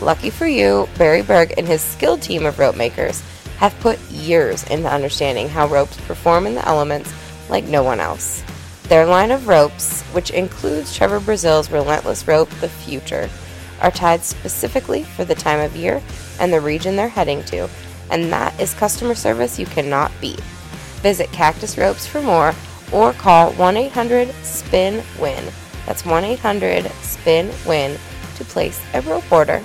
[0.00, 3.24] Lucky for you, Barry Berg and his skilled team of rope makers
[3.56, 7.12] have put years into understanding how ropes perform in the elements
[7.48, 8.44] like no one else.
[8.88, 13.30] Their line of ropes, which includes Trevor Brazile's relentless rope, The Future,
[13.80, 16.02] are tied specifically for the time of year
[16.38, 17.68] and the region they're heading to,
[18.10, 20.40] and that is customer service you cannot beat.
[21.00, 22.54] Visit Cactus Ropes for more
[22.92, 25.44] or call 1 800 SPIN WIN.
[25.86, 27.98] That's 1 800 SPIN WIN
[28.36, 29.62] to place a rope order.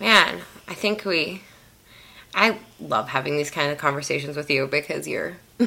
[0.00, 1.42] Man, I think we
[2.36, 5.38] I love having these kind of conversations with you because you're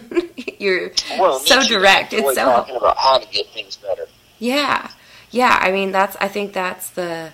[0.60, 2.14] you're Well, so direct.
[2.14, 4.06] It's so talking about how to get things better.
[4.38, 4.92] yeah,
[5.32, 5.58] yeah.
[5.60, 6.16] I mean, that's.
[6.18, 7.32] I think that's the.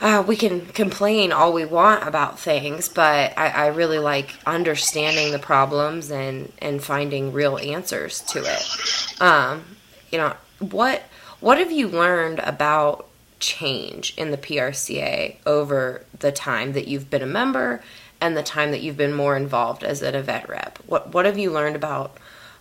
[0.00, 5.32] Uh, we can complain all we want about things, but I, I really like understanding
[5.32, 9.20] the problems and and finding real answers to it.
[9.20, 9.64] Um,
[10.12, 11.02] you know what
[11.40, 13.06] what have you learned about
[13.40, 17.82] change in the PRCA over the time that you've been a member
[18.20, 20.78] and the time that you've been more involved as an event rep?
[20.86, 22.16] What what have you learned about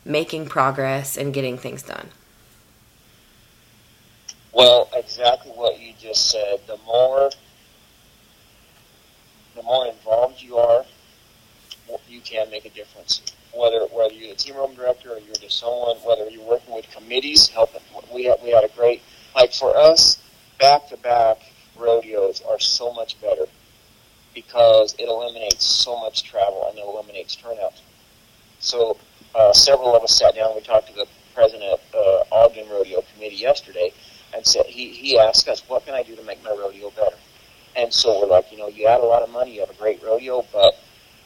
[0.06, 2.10] making progress and getting things done?
[4.54, 6.60] Well, exactly what you just said.
[6.68, 7.30] The more,
[9.56, 10.86] the more involved you are,
[12.08, 13.22] you can make a difference.
[13.54, 16.90] Whether whether you're the team room director or you're just someone, whether you're working with
[16.92, 17.82] committees, helping.
[18.14, 19.02] We had we had a great
[19.36, 20.20] like for us,
[20.60, 21.38] back to back
[21.78, 23.46] rodeos are so much better
[24.38, 27.74] because it eliminates so much travel and it eliminates turnout.
[28.60, 28.98] So
[29.34, 30.54] uh, several of us sat down.
[30.54, 33.92] We talked to the president of uh, Ogden Rodeo Committee yesterday,
[34.36, 37.18] and said he he asked us, "What can I do to make my rodeo better?"
[37.76, 39.80] And so we're like, you know, you add a lot of money, you have a
[39.82, 40.74] great rodeo, but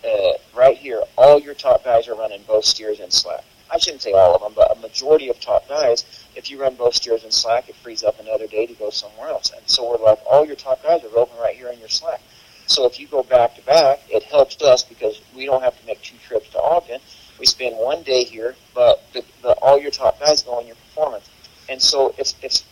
[0.06, 3.44] uh, right here, all your top guys are running both steers and slack.
[3.70, 6.76] I shouldn't say all of them, but a majority of top guys, if you run
[6.76, 9.52] both steers and slack, it frees up another day to go somewhere else.
[9.56, 12.22] And so we're like, all your top guys are roping right here in your slack.
[12.68, 15.86] So if you go back to back, it helps us because we don't have to
[15.86, 17.02] make two trips to Ogden.
[17.40, 20.76] We spend one day here, but the, the, all your top guys go on your
[20.76, 21.30] performance.
[21.70, 22.66] And so it's it's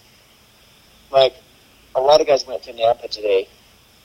[1.12, 1.36] like
[1.96, 3.48] a lot of guys went to Nampa today,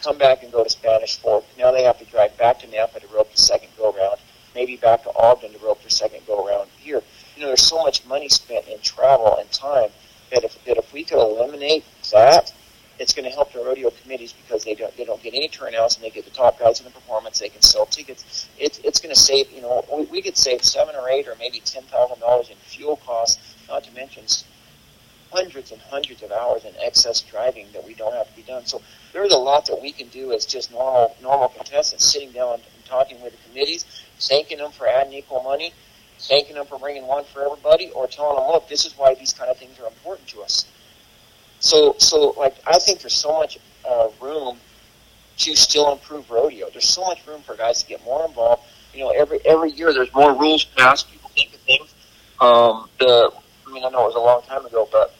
[0.02, 1.44] come back and go to Spanish Fork.
[1.58, 4.18] Now they have to drive back to Nampa to rope the second go round,
[4.54, 7.02] maybe back to Ogden to rope their second go round here.
[7.36, 9.90] You know, there's so much money spent in travel and time
[10.30, 12.52] that if that if we could eliminate that,
[12.98, 15.96] it's going to help the rodeo committees because they don't they don't get any turnouts
[15.96, 17.40] and they get the top guys in the performance.
[17.40, 18.48] They can sell tickets.
[18.58, 21.34] It's it's going to save you know we, we could save seven or eight or
[21.38, 24.24] maybe ten thousand dollars in fuel costs, not to mention
[25.32, 28.64] hundreds and hundreds of hours in excess driving that we don't have to be done.
[28.66, 28.80] So
[29.12, 32.62] there's a lot that we can do as just normal normal contestants, sitting down and
[32.84, 33.84] talking with the committees,
[34.20, 35.72] thanking them for adding equal money,
[36.20, 39.32] thanking them for bringing one for everybody, or telling them, look, this is why these
[39.32, 40.66] kind of things are important to us.
[41.64, 44.58] So, so like I think there's so much uh, room
[45.38, 46.68] to still improve rodeo.
[46.68, 48.64] There's so much room for guys to get more involved.
[48.92, 51.10] You know, every every year there's more rules passed.
[51.10, 51.94] People think of things.
[52.38, 53.32] Um, the
[53.66, 55.14] I mean, I know it was a long time ago, but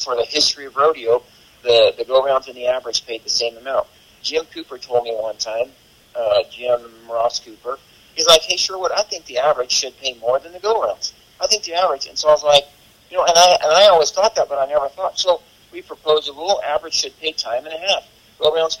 [0.00, 1.22] for the history of rodeo,
[1.62, 3.86] the the go rounds and the average paid the same amount.
[4.24, 5.68] Jim Cooper told me one time,
[6.16, 7.78] uh, Jim Ross Cooper,
[8.16, 11.12] he's like, "Hey, Sherwood, I think the average should pay more than the go rounds.
[11.40, 12.64] I think the average." And so I was like,
[13.08, 15.16] you know, and I and I always thought that, but I never thought.
[15.16, 15.42] So
[15.76, 18.08] we proposed a rule: average should pay time and a half.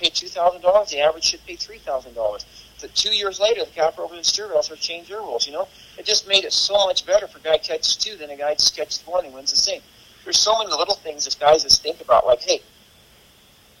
[0.00, 0.90] Pay two thousand dollars.
[0.90, 2.44] The average should pay three thousand dollars.
[2.78, 5.46] So two years later, the over and steer wrestlers changed their rules.
[5.46, 8.36] You know, it just made it so much better for guy catches two than a
[8.36, 9.80] guy just catches one and wins the same.
[10.24, 12.60] There's so many little things that guys just think about, like, hey,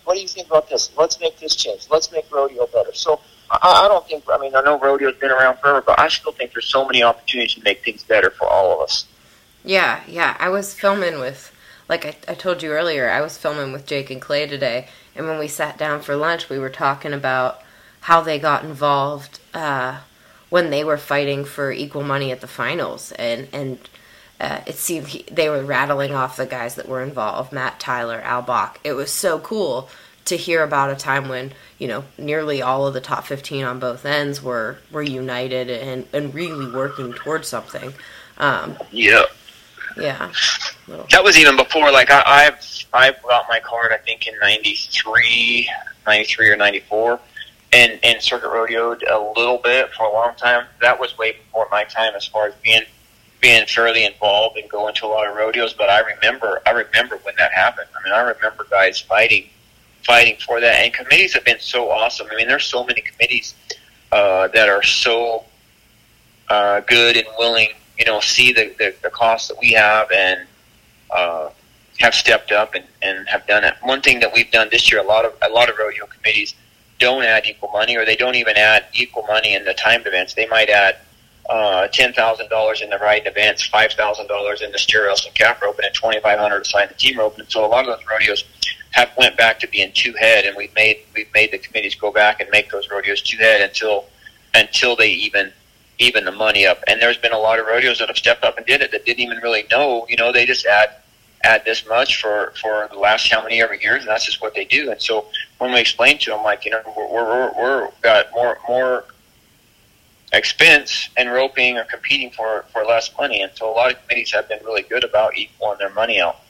[0.04, 0.90] what do you think about this?
[0.96, 1.88] Let's make this change.
[1.90, 2.94] Let's make rodeo better.
[2.94, 4.24] So I, I don't think.
[4.30, 7.02] I mean, I know rodeo's been around forever, but I still think there's so many
[7.02, 9.06] opportunities to make things better for all of us.
[9.64, 10.36] Yeah, yeah.
[10.38, 11.52] I was filming with,
[11.88, 15.26] like I, I told you earlier, I was filming with Jake and Clay today, and
[15.26, 17.62] when we sat down for lunch, we were talking about
[18.02, 20.00] how they got involved uh,
[20.48, 23.78] when they were fighting for equal money at the finals, and and
[24.40, 28.20] uh, it seemed he, they were rattling off the guys that were involved: Matt Tyler,
[28.22, 28.78] Al Bach.
[28.84, 29.88] It was so cool
[30.26, 33.78] to hear about a time when you know nearly all of the top 15 on
[33.78, 37.94] both ends were were united and and really working towards something.
[38.38, 39.22] Um, Yeah.
[39.96, 40.32] Yeah.
[41.10, 45.68] That was even before, like, I, I've, I got my card, I think, in 93,
[46.06, 47.20] 93 or 94,
[47.72, 50.66] and, and circuit rodeoed a little bit for a long time.
[50.80, 52.82] That was way before my time as far as being,
[53.40, 57.18] being fairly involved and going to a lot of rodeos, but I remember, I remember
[57.22, 57.88] when that happened.
[57.98, 59.48] I mean, I remember guys fighting,
[60.04, 62.28] fighting for that, and committees have been so awesome.
[62.30, 63.54] I mean, there's so many committees,
[64.12, 65.44] uh, that are so,
[66.48, 70.46] uh, good and willing, you know, see the, the, the costs that we have and,
[71.14, 71.50] uh,
[71.98, 73.74] have stepped up and, and have done it.
[73.82, 76.54] One thing that we've done this year, a lot of a lot of rodeo committees
[76.98, 80.34] don't add equal money, or they don't even add equal money in the timed events.
[80.34, 80.98] They might add
[81.48, 85.34] uh, ten thousand dollars in the riding events, five thousand dollars in the steer and
[85.34, 87.38] calf rope, and twenty five hundred to sign the team rope.
[87.38, 88.44] And so a lot of those rodeos
[88.90, 92.12] have went back to being two head, and we've made we've made the committees go
[92.12, 94.06] back and make those rodeos two head until
[94.54, 95.52] until they even
[95.98, 96.82] even the money up.
[96.86, 99.04] And there's been a lot of rodeos that have stepped up and did it that
[99.04, 100.06] didn't even really know.
[100.08, 100.90] You know, they just add
[101.44, 104.54] add this much for for the last how many ever years, and that's just what
[104.54, 104.90] they do.
[104.90, 105.26] And so
[105.58, 109.04] when we explain to them, like you know, we're we're, we're got more more
[110.32, 113.42] expense and roping or competing for for less money.
[113.42, 116.40] And so a lot of committees have been really good about equaling their money out.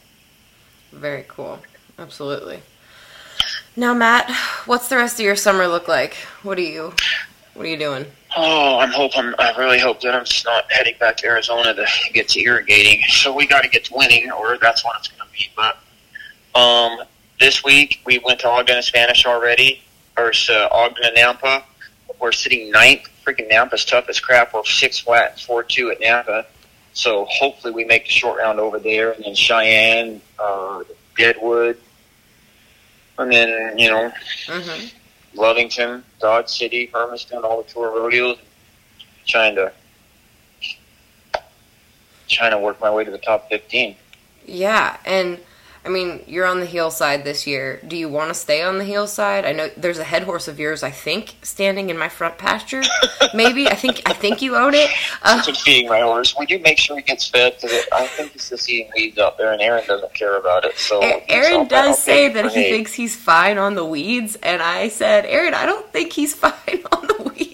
[0.92, 1.60] Very cool.
[1.98, 2.60] Absolutely.
[3.78, 4.30] Now, Matt,
[4.64, 6.14] what's the rest of your summer look like?
[6.42, 6.94] What are you
[7.56, 8.04] what are you doing?
[8.36, 9.32] Oh, I'm hoping.
[9.38, 13.02] I really hope that I'm just not heading back to Arizona to get to irrigating.
[13.08, 15.48] So we got to get to winning, or that's what it's going to be.
[15.56, 15.78] But
[16.58, 17.06] um,
[17.40, 19.82] this week we went to Ogden and Spanish already,
[20.18, 21.62] or uh, Ogden and Nampa.
[22.20, 23.08] We're sitting ninth.
[23.26, 24.54] Freaking Nampa's tough as crap.
[24.54, 26.44] We're six flat, four two at Nampa.
[26.92, 30.84] So hopefully we make the short round over there, and then Cheyenne, uh,
[31.16, 31.78] Deadwood,
[33.18, 34.12] and then you know.
[34.46, 34.96] Mm-hmm
[35.36, 38.38] Lovington, Dodge City, Hermiston, all the tour rodeos,
[39.26, 39.72] trying to
[42.28, 43.96] trying to work my way to the top fifteen.
[44.44, 45.38] Yeah, and
[45.86, 47.80] I mean, you're on the heel side this year.
[47.86, 49.44] Do you want to stay on the heel side?
[49.44, 52.82] I know there's a head horse of yours, I think, standing in my front pasture.
[53.34, 54.90] Maybe I think I think you own it.
[55.22, 56.34] Uh, feeding my horse.
[56.36, 59.38] We do make sure he gets fed because I think he's just eating weeds out
[59.38, 60.76] there, and Aaron doesn't care about it.
[60.76, 65.24] So Aaron does say that he thinks he's fine on the weeds, and I said,
[65.26, 66.52] Aaron, I don't think he's fine
[66.90, 67.45] on the weeds.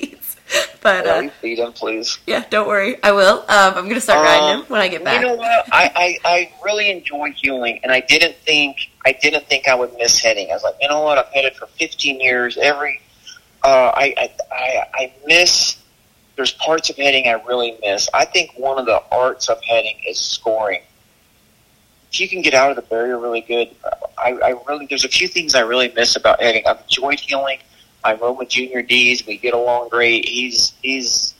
[0.82, 2.18] But uh, feed him, please.
[2.26, 3.38] Yeah, don't worry, I will.
[3.48, 5.20] Um, I'm gonna start riding um, him when I get back.
[5.20, 5.68] You know what?
[5.72, 9.92] I, I I really enjoy heeling, and I didn't think I didn't think I would
[9.96, 10.50] miss heading.
[10.50, 11.18] I was like, you know what?
[11.18, 12.58] I've headed for 15 years.
[12.58, 13.00] Every
[13.62, 15.78] uh, I, I I I miss.
[16.34, 18.08] There's parts of heading I really miss.
[18.12, 20.82] I think one of the arts of heading is scoring.
[22.10, 23.68] If you can get out of the barrier really good,
[24.18, 26.66] I, I really there's a few things I really miss about heading.
[26.66, 27.58] I've enjoyed heeling.
[28.04, 29.26] I rode with Junior Dees.
[29.26, 30.28] We get along great.
[30.28, 31.34] He's he's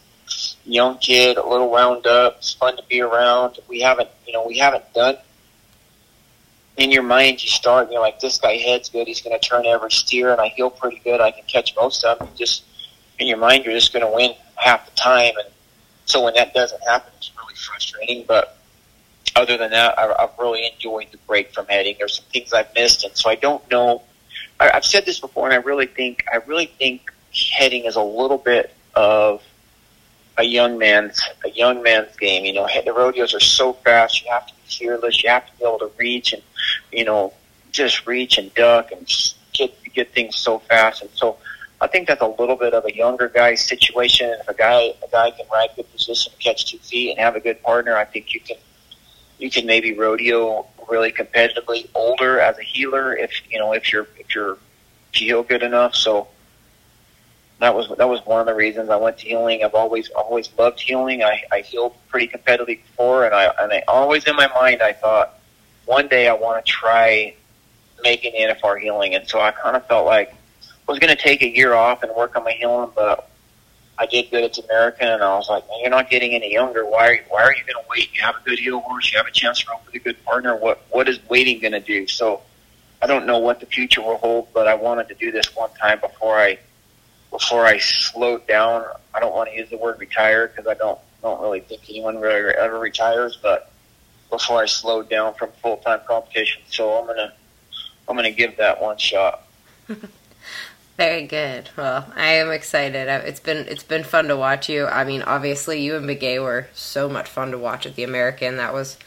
[0.65, 2.37] young kid, a little wound up.
[2.39, 3.59] It's fun to be around.
[3.69, 5.17] We haven't, you know, we haven't done.
[6.77, 9.07] In your mind, you start, and you're like, this guy heads good.
[9.07, 11.21] He's going to turn every steer, and I heel pretty good.
[11.21, 12.29] I can catch most of them.
[12.37, 12.65] Just
[13.19, 15.49] in your mind, you're just going to win half the time, and
[16.07, 18.25] so when that doesn't happen, it's really frustrating.
[18.27, 18.57] But
[19.37, 21.97] other than that, I've really enjoyed the break from heading.
[21.99, 24.03] There's some things I've missed, and so I don't know
[24.63, 27.13] I, I've said this before, and I really think I really think
[27.53, 29.43] heading is a little bit of
[30.39, 32.45] a young man's a young man's game.
[32.45, 34.23] You know, the rodeos are so fast.
[34.25, 35.23] You have to be fearless.
[35.23, 36.43] You have to be able to reach and
[36.93, 37.33] you know
[37.73, 39.11] just reach and duck and
[39.53, 41.03] get get things so fast.
[41.03, 41.39] And so
[41.81, 44.31] I think that's a little bit of a younger guy situation.
[44.41, 47.41] If a guy a guy can ride good position, catch two feet, and have a
[47.41, 48.59] good partner, I think you can
[49.39, 54.09] you can maybe rodeo really competitively older as a heeler if you know if you're
[54.19, 54.59] if you're
[55.13, 55.95] heel good enough.
[55.95, 56.29] So
[57.61, 59.65] that was that was one of the reasons I went to heeling.
[59.65, 61.23] I've always always loved heeling.
[61.23, 64.93] I, I heeled pretty competitively before, and I and I always in my mind I
[64.93, 65.39] thought
[65.87, 67.35] one day I want to try
[68.03, 71.43] making NFR heeling, and so I kind of felt like I was going to take
[71.43, 73.29] a year off and work on my heeling, but
[74.03, 76.85] I did good at American, and I was like, man, you're not getting any younger.
[76.85, 78.13] Why are you, why are you going to wait?
[78.13, 79.13] You have a good heel horse.
[79.13, 80.57] You have a chance to run with a good partner.
[80.57, 82.09] What what is waiting going to do?
[82.09, 82.43] So
[83.01, 85.71] I don't know what the future will hold, but I wanted to do this one
[85.81, 86.59] time before I
[87.31, 88.85] before I slowed down.
[89.15, 92.19] I don't want to use the word retire because I don't don't really think anyone
[92.19, 93.71] really ever retires, but
[94.31, 97.33] before I slowed down from full time competition, so I'm gonna
[98.09, 99.47] I'm gonna give that one shot.
[101.03, 101.69] Very good.
[101.77, 103.09] Well, I am excited.
[103.27, 104.87] It's been it's been fun to watch you.
[104.87, 108.57] I mean, obviously, you and Begay were so much fun to watch at the American.
[108.59, 108.99] That was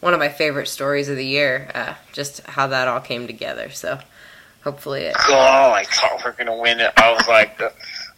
[0.00, 1.70] one of my favorite stories of the year.
[1.72, 3.70] Uh, just how that all came together.
[3.70, 4.00] So,
[4.64, 5.14] hopefully, it.
[5.28, 6.92] Oh, I thought we are gonna win it.
[6.96, 7.62] I was like,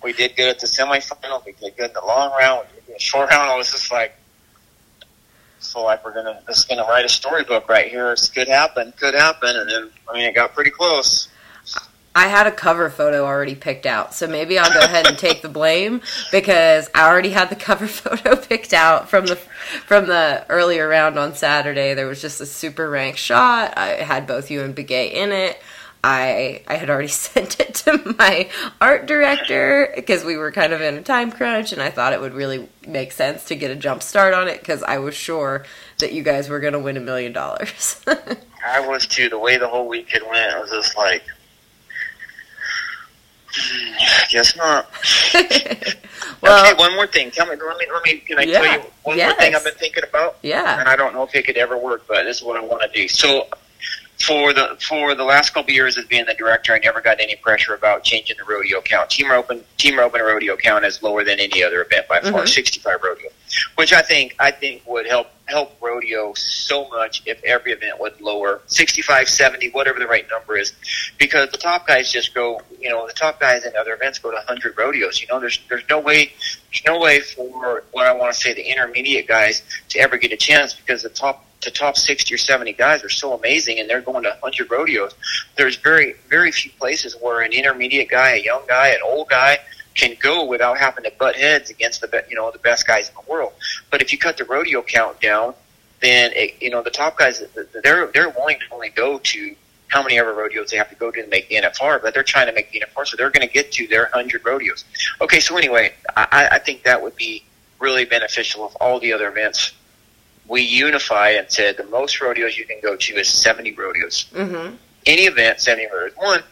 [0.03, 1.45] we did good at the semifinal.
[1.45, 2.69] We did good in the long round.
[2.69, 3.51] We did good the short round.
[3.51, 4.17] I was just like,
[5.59, 8.09] so like we're gonna is gonna write a storybook right here.
[8.09, 11.29] This could happen, could happen, and then I mean it got pretty close.
[12.17, 15.43] I had a cover photo already picked out, so maybe I'll go ahead and take
[15.43, 16.01] the blame
[16.33, 21.19] because I already had the cover photo picked out from the from the earlier round
[21.19, 21.93] on Saturday.
[21.93, 23.77] There was just a super rank shot.
[23.77, 25.61] I had both you and Begay in it.
[26.03, 28.49] I I had already sent it to my
[28.81, 32.21] art director because we were kind of in a time crunch, and I thought it
[32.23, 35.67] would really make sense to get a jump start on it because I was sure
[35.99, 38.03] that you guys were going to win a million dollars.
[38.67, 39.29] I was too.
[39.29, 41.23] The way the whole weekend went, I was just like
[44.31, 44.89] Guess not.
[46.41, 47.31] well, okay, one more thing.
[47.31, 47.57] Tell me.
[47.57, 47.87] Let me.
[47.93, 48.19] Let me.
[48.19, 49.31] Can I yeah, tell you one yes.
[49.31, 50.39] more thing I've been thinking about?
[50.43, 50.81] Yeah.
[50.81, 52.83] And I don't know if it could ever work, but this is what I want
[52.83, 53.09] to do.
[53.09, 53.49] So,
[54.21, 57.21] for the for the last couple of years as being the director, I never got
[57.21, 59.11] any pressure about changing the rodeo count.
[59.11, 62.47] Team Open Team Open rodeo count is lower than any other event by far, mm-hmm.
[62.47, 63.31] 65 rodeo,
[63.77, 68.21] which I think I think would help help rodeo so much if every event would
[68.21, 70.73] lower 65, 70, whatever the right number is,
[71.19, 74.31] because the top guys just go, you know, the top guys in other events go
[74.31, 75.21] to 100 rodeos.
[75.21, 76.33] You know, there's there's no way
[76.71, 80.33] there's no way for what I want to say the intermediate guys to ever get
[80.33, 83.91] a chance because the top to top 60 or 70 guys are so amazing and
[83.91, 85.15] they're going to 100 rodeos.
[85.57, 89.59] There's very, very few places where an intermediate guy, a young guy, an old guy
[89.95, 93.15] can go without having to butt heads against the, you know, the best guys in
[93.15, 93.53] the world.
[93.91, 95.55] But if you cut the rodeo count down,
[96.01, 97.43] then, it, you know, the top guys,
[97.83, 99.57] they're, they're willing to only go to
[99.89, 102.23] how many ever rodeos they have to go to to make the NFR, but they're
[102.23, 104.85] trying to make the NFR, so they're going to get to their 100 rodeos.
[105.21, 107.45] Okay, so anyway, I, I think that would be
[107.79, 109.73] really beneficial of all the other events
[110.49, 114.27] we unify and said the most rodeos you can go to is 70 rodeos.
[114.33, 114.77] Mm-hmm.
[115.07, 116.17] Any event, 70 rodeos.
[116.17, 116.43] One,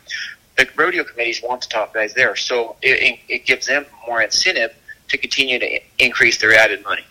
[0.56, 4.74] the rodeo committees want the top guys there, so it, it gives them more incentive
[5.08, 7.04] to continue to increase their added money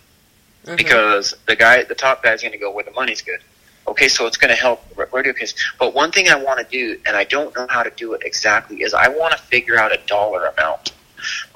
[0.64, 0.76] mm-hmm.
[0.76, 3.40] because the guy, the top guy, is going to go where the money's good.
[3.86, 4.82] Okay, so it's going to help
[5.12, 5.54] rodeo kids.
[5.78, 8.22] But one thing I want to do, and I don't know how to do it
[8.24, 10.92] exactly, is I want to figure out a dollar amount.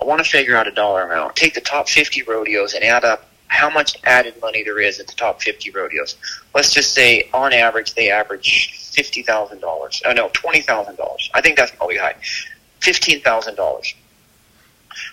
[0.01, 1.37] I want to figure out a dollar amount.
[1.37, 5.07] Take the top 50 rodeos and add up how much added money there is at
[5.07, 6.17] the top 50 rodeos.
[6.55, 10.03] Let's just say on average they average $50,000.
[10.05, 11.31] Oh no, $20,000.
[11.35, 12.15] I think that's probably high.
[12.81, 13.95] $15,000.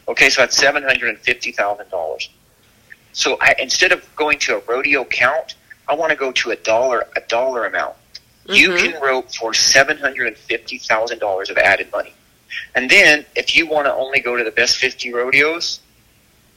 [0.08, 2.30] Okay, so that's $750,000.
[3.14, 5.56] So I, instead of going to a rodeo count,
[5.88, 7.96] I want to go to a dollar a dollar amount.
[8.46, 8.54] Mm-hmm.
[8.54, 12.14] You can rope for $750,000 of added money.
[12.76, 15.80] And then if you want to only go to the best 50 rodeos,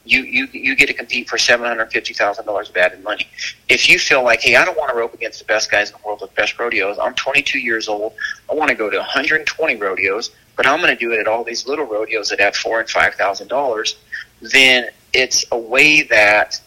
[0.05, 3.27] you you you get to compete for seven hundred fifty thousand dollars of added money.
[3.67, 5.97] If you feel like, hey, I don't want to rope against the best guys in
[5.99, 6.97] the world with best rodeos.
[6.99, 8.13] I'm 22 years old.
[8.49, 11.43] I want to go to 120 rodeos, but I'm going to do it at all
[11.43, 13.97] these little rodeos that have four and five thousand dollars.
[14.41, 16.61] Then it's a way that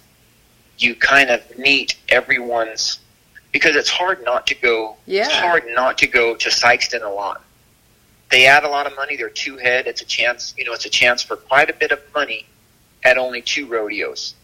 [0.78, 2.98] you kind of meet everyone's
[3.50, 4.96] because it's hard not to go.
[5.06, 5.24] Yeah.
[5.24, 7.42] It's hard not to go to Sikeston a lot.
[8.30, 9.16] They add a lot of money.
[9.16, 9.86] They're two head.
[9.86, 10.54] It's a chance.
[10.56, 12.46] You know, it's a chance for quite a bit of money
[13.04, 14.34] at only two rodeos.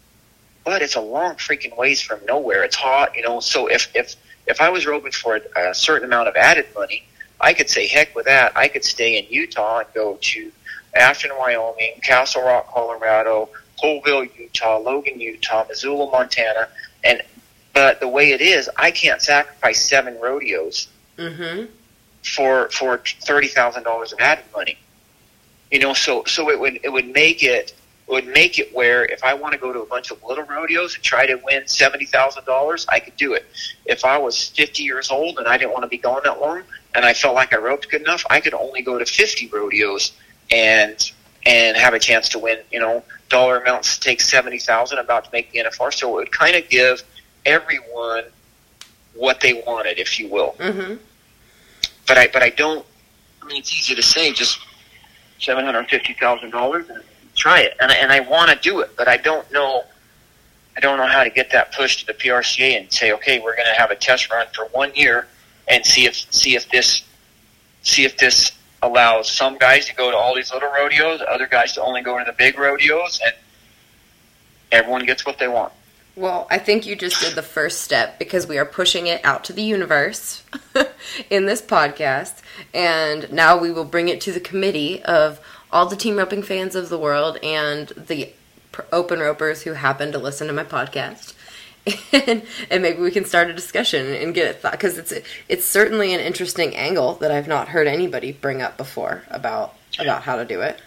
[0.65, 2.63] But it's a long freaking ways from nowhere.
[2.65, 3.41] It's hot, you know.
[3.41, 7.05] So if if if I was roping for a, a certain amount of added money,
[7.41, 8.57] I could say heck with that.
[8.57, 10.53] I could stay in Utah and go to
[10.95, 13.49] Afton, Wyoming, Castle Rock, Colorado,
[13.83, 16.69] Coalville, Utah, Logan, Utah, Missoula, Montana,
[17.05, 17.23] and
[17.73, 21.67] but the way it is, I can't sacrifice seven rodeos mm-hmm.
[22.25, 24.77] for for thirty thousand dollars of added money.
[25.71, 27.75] You know, so so it would it would make it
[28.09, 30.95] would make it where if I want to go to a bunch of little rodeos
[30.95, 33.47] and try to win seventy thousand dollars, I could do it.
[33.87, 36.63] If I was fifty years old and I didn't want to be gone that long,
[36.95, 40.13] and I felt like I roped good enough, I could only go to fifty rodeos
[40.51, 41.11] and
[41.45, 42.59] and have a chance to win.
[42.73, 45.93] You know, dollar amounts to take seventy thousand, about to make the NFR.
[45.93, 47.03] So it would kind of give
[47.45, 48.25] everyone
[49.15, 50.55] what they wanted, if you will.
[50.59, 50.95] Mm-hmm.
[52.07, 52.87] But I but I don't.
[53.43, 54.59] I mean, it's easy to say just
[55.39, 56.87] seven hundred fifty thousand dollars
[57.39, 59.85] try it, and and I want to do it, but I don't know.
[60.77, 63.57] I don't know how to get that push to the PRCA and say, okay, we're
[63.57, 65.27] going to have a test run for one year
[65.67, 67.03] and see if see if this
[67.83, 71.73] see if this allows some guys to go to all these little rodeos, other guys
[71.73, 73.35] to only go to the big rodeos, and
[74.71, 75.73] everyone gets what they want.
[76.15, 79.45] Well, I think you just did the first step because we are pushing it out
[79.45, 80.43] to the universe
[81.31, 82.43] in this podcast,
[82.75, 86.75] and now we will bring it to the committee of all the team roping fans
[86.75, 88.31] of the world and the
[88.93, 91.35] open ropers who happen to listen to my podcast.
[92.13, 95.13] And, and maybe we can start a discussion and get it thought because it's
[95.49, 100.23] it's certainly an interesting angle that I've not heard anybody bring up before about about
[100.23, 100.83] how to do it.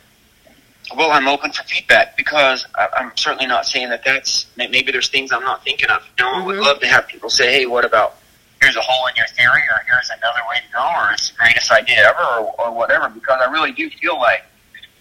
[0.96, 5.32] Well, I'm open for feedback because I'm certainly not saying that that's maybe there's things
[5.32, 6.04] I'm not thinking of.
[6.20, 6.42] You know, mm-hmm.
[6.42, 8.18] I would love to have people say, "Hey, what about
[8.62, 11.38] here's a hole in your theory, or here's another way to go, or it's the
[11.38, 14.44] greatest idea ever, or, or whatever." Because I really do feel like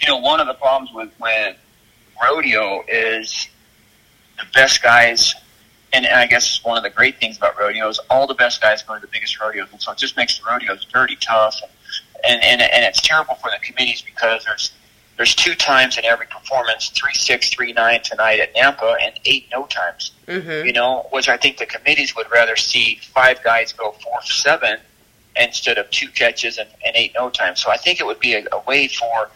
[0.01, 1.57] you know, one of the problems with, with
[2.23, 3.49] rodeo is
[4.39, 5.35] the best guys,
[5.93, 8.83] and, and I guess one of the great things about rodeos, all the best guys
[8.83, 11.61] go to the biggest rodeos, and so it just makes the rodeos dirty tough,
[12.27, 14.73] and, and, and, and it's terrible for the committees because there's
[15.17, 19.49] there's two times in every performance, three six, three nine tonight at Nampa, and eight
[19.53, 20.13] no times.
[20.27, 20.67] Mm-hmm.
[20.67, 24.79] You know, which I think the committees would rather see five guys go four seven
[25.37, 27.61] instead of two catches and, and eight no times.
[27.61, 29.29] So I think it would be a, a way for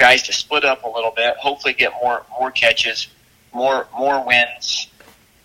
[0.00, 3.08] guys to split up a little bit, hopefully get more more catches,
[3.52, 4.88] more more wins,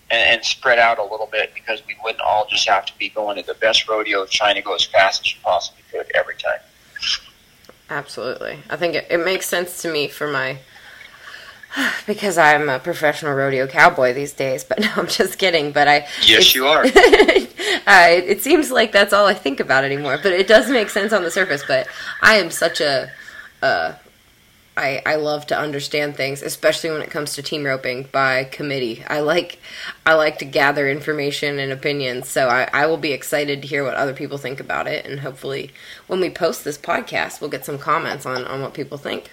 [0.09, 3.09] and, and spread out a little bit because we wouldn't all just have to be
[3.09, 6.35] going to the best rodeo trying to go as fast as you possibly could every
[6.35, 6.59] time.
[7.89, 8.59] Absolutely.
[8.69, 10.57] I think it, it makes sense to me for my
[12.07, 14.63] because I'm a professional rodeo cowboy these days.
[14.63, 15.71] But no, I'm just kidding.
[15.71, 16.83] But I yes, you are.
[17.87, 20.17] I, it seems like that's all I think about anymore.
[20.21, 21.63] But it does make sense on the surface.
[21.67, 21.87] But
[22.21, 23.11] I am such a,
[23.61, 23.93] uh,
[24.77, 29.03] I I love to understand things, especially when it comes to team roping by committee.
[29.07, 29.59] I like
[30.05, 32.27] I like to gather information and opinions.
[32.27, 35.21] So I, I will be excited to hear what other people think about it, and
[35.21, 35.71] hopefully
[36.07, 39.31] when we post this podcast, we'll get some comments on on what people think.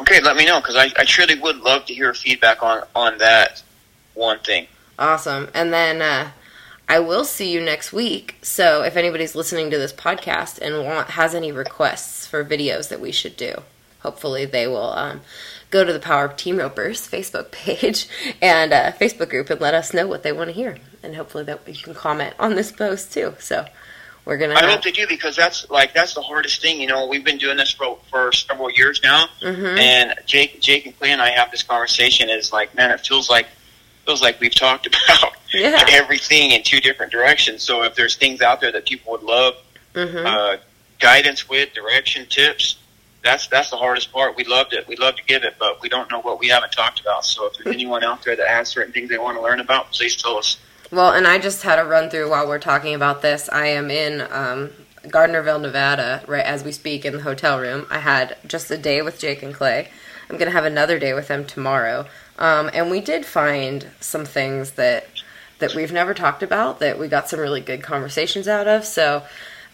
[0.00, 3.18] Okay, let me know because I, I truly would love to hear feedback on on
[3.18, 3.62] that
[4.14, 4.66] one thing.
[4.98, 6.30] Awesome, and then uh,
[6.88, 8.36] I will see you next week.
[8.42, 13.00] So if anybody's listening to this podcast and want has any requests for videos that
[13.00, 13.62] we should do,
[14.02, 15.20] hopefully they will um,
[15.70, 18.08] go to the Power Team Ropers Facebook page
[18.42, 21.44] and uh, Facebook group and let us know what they want to hear, and hopefully
[21.44, 23.34] that you can comment on this post too.
[23.38, 23.66] So
[24.24, 24.54] we're gonna.
[24.54, 26.80] I hope they do because that's like that's the hardest thing.
[26.80, 29.78] You know, we've been doing this for for several years now, mm-hmm.
[29.78, 32.30] and Jake, Jake and Clay and I have this conversation.
[32.30, 33.46] Is like, man, it feels like
[34.04, 35.84] feels like we've talked about yeah.
[35.88, 37.62] everything in two different directions.
[37.62, 39.54] So if there's things out there that people would love
[39.94, 40.26] mm-hmm.
[40.26, 40.56] uh,
[40.98, 42.76] guidance with, direction, tips,
[43.22, 44.36] that's that's the hardest part.
[44.36, 44.86] We loved it.
[44.88, 47.24] We love to give it, but we don't know what we haven't talked about.
[47.24, 49.92] So if there's anyone out there that has certain things they want to learn about,
[49.92, 50.58] please tell us.
[50.90, 53.48] Well, and I just had a run through while we're talking about this.
[53.50, 54.70] I am in um,
[55.04, 57.86] Gardnerville, Nevada, right as we speak in the hotel room.
[57.90, 59.88] I had just a day with Jake and Clay.
[60.28, 62.06] I'm to have another day with them tomorrow.
[62.38, 65.06] Um, and we did find some things that
[65.58, 68.84] that we've never talked about that we got some really good conversations out of.
[68.84, 69.22] So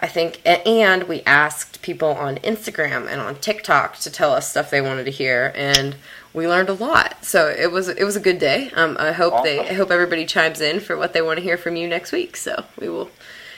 [0.01, 4.71] I think, and we asked people on Instagram and on TikTok to tell us stuff
[4.71, 5.97] they wanted to hear, and
[6.33, 7.25] we learned a lot.
[7.25, 8.71] So it was it was a good day.
[8.75, 9.45] Um, I hope awesome.
[9.45, 12.13] they I hope everybody chimes in for what they want to hear from you next
[12.13, 12.37] week.
[12.37, 13.11] So we will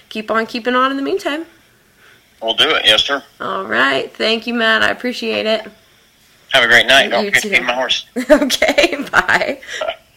[0.08, 1.44] keep on keeping on in the meantime.
[2.40, 3.22] We'll do it, yes, sir.
[3.38, 4.82] All right, thank you, Matt.
[4.82, 5.60] I appreciate it.
[6.52, 7.10] Have a great night.
[7.10, 8.06] Don't forget to feed my horse.
[8.30, 9.60] okay, bye.
[9.80, 9.96] bye.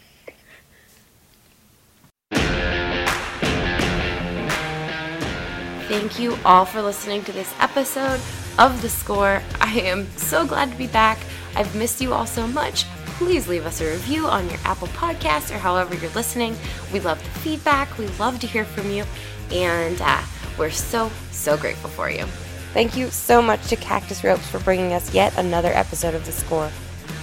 [5.94, 8.20] Thank you all for listening to this episode
[8.58, 9.40] of The Score.
[9.60, 11.18] I am so glad to be back.
[11.54, 12.84] I've missed you all so much.
[13.16, 16.56] Please leave us a review on your Apple Podcast or however you're listening.
[16.92, 17.96] We love the feedback.
[17.96, 19.04] We love to hear from you.
[19.52, 20.20] And uh,
[20.58, 22.24] we're so, so grateful for you.
[22.72, 26.32] Thank you so much to Cactus Ropes for bringing us yet another episode of The
[26.32, 26.72] Score.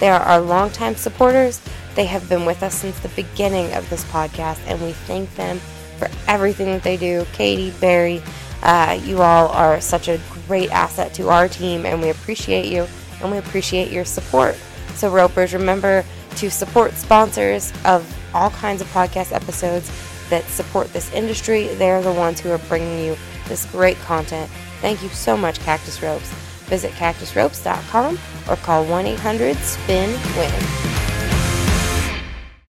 [0.00, 1.60] They are our longtime supporters.
[1.94, 5.60] They have been with us since the beginning of this podcast, and we thank them
[5.98, 7.26] for everything that they do.
[7.32, 8.22] Katie, Barry,
[8.62, 12.86] uh, you all are such a great asset to our team, and we appreciate you
[13.22, 14.56] and we appreciate your support.
[14.94, 16.04] So, Ropers, remember
[16.36, 19.90] to support sponsors of all kinds of podcast episodes
[20.28, 21.68] that support this industry.
[21.74, 23.16] They're the ones who are bringing you
[23.48, 24.50] this great content.
[24.80, 26.30] Thank you so much, Cactus Ropes.
[26.66, 31.11] Visit cactusropes.com or call 1 800 SPIN WIN.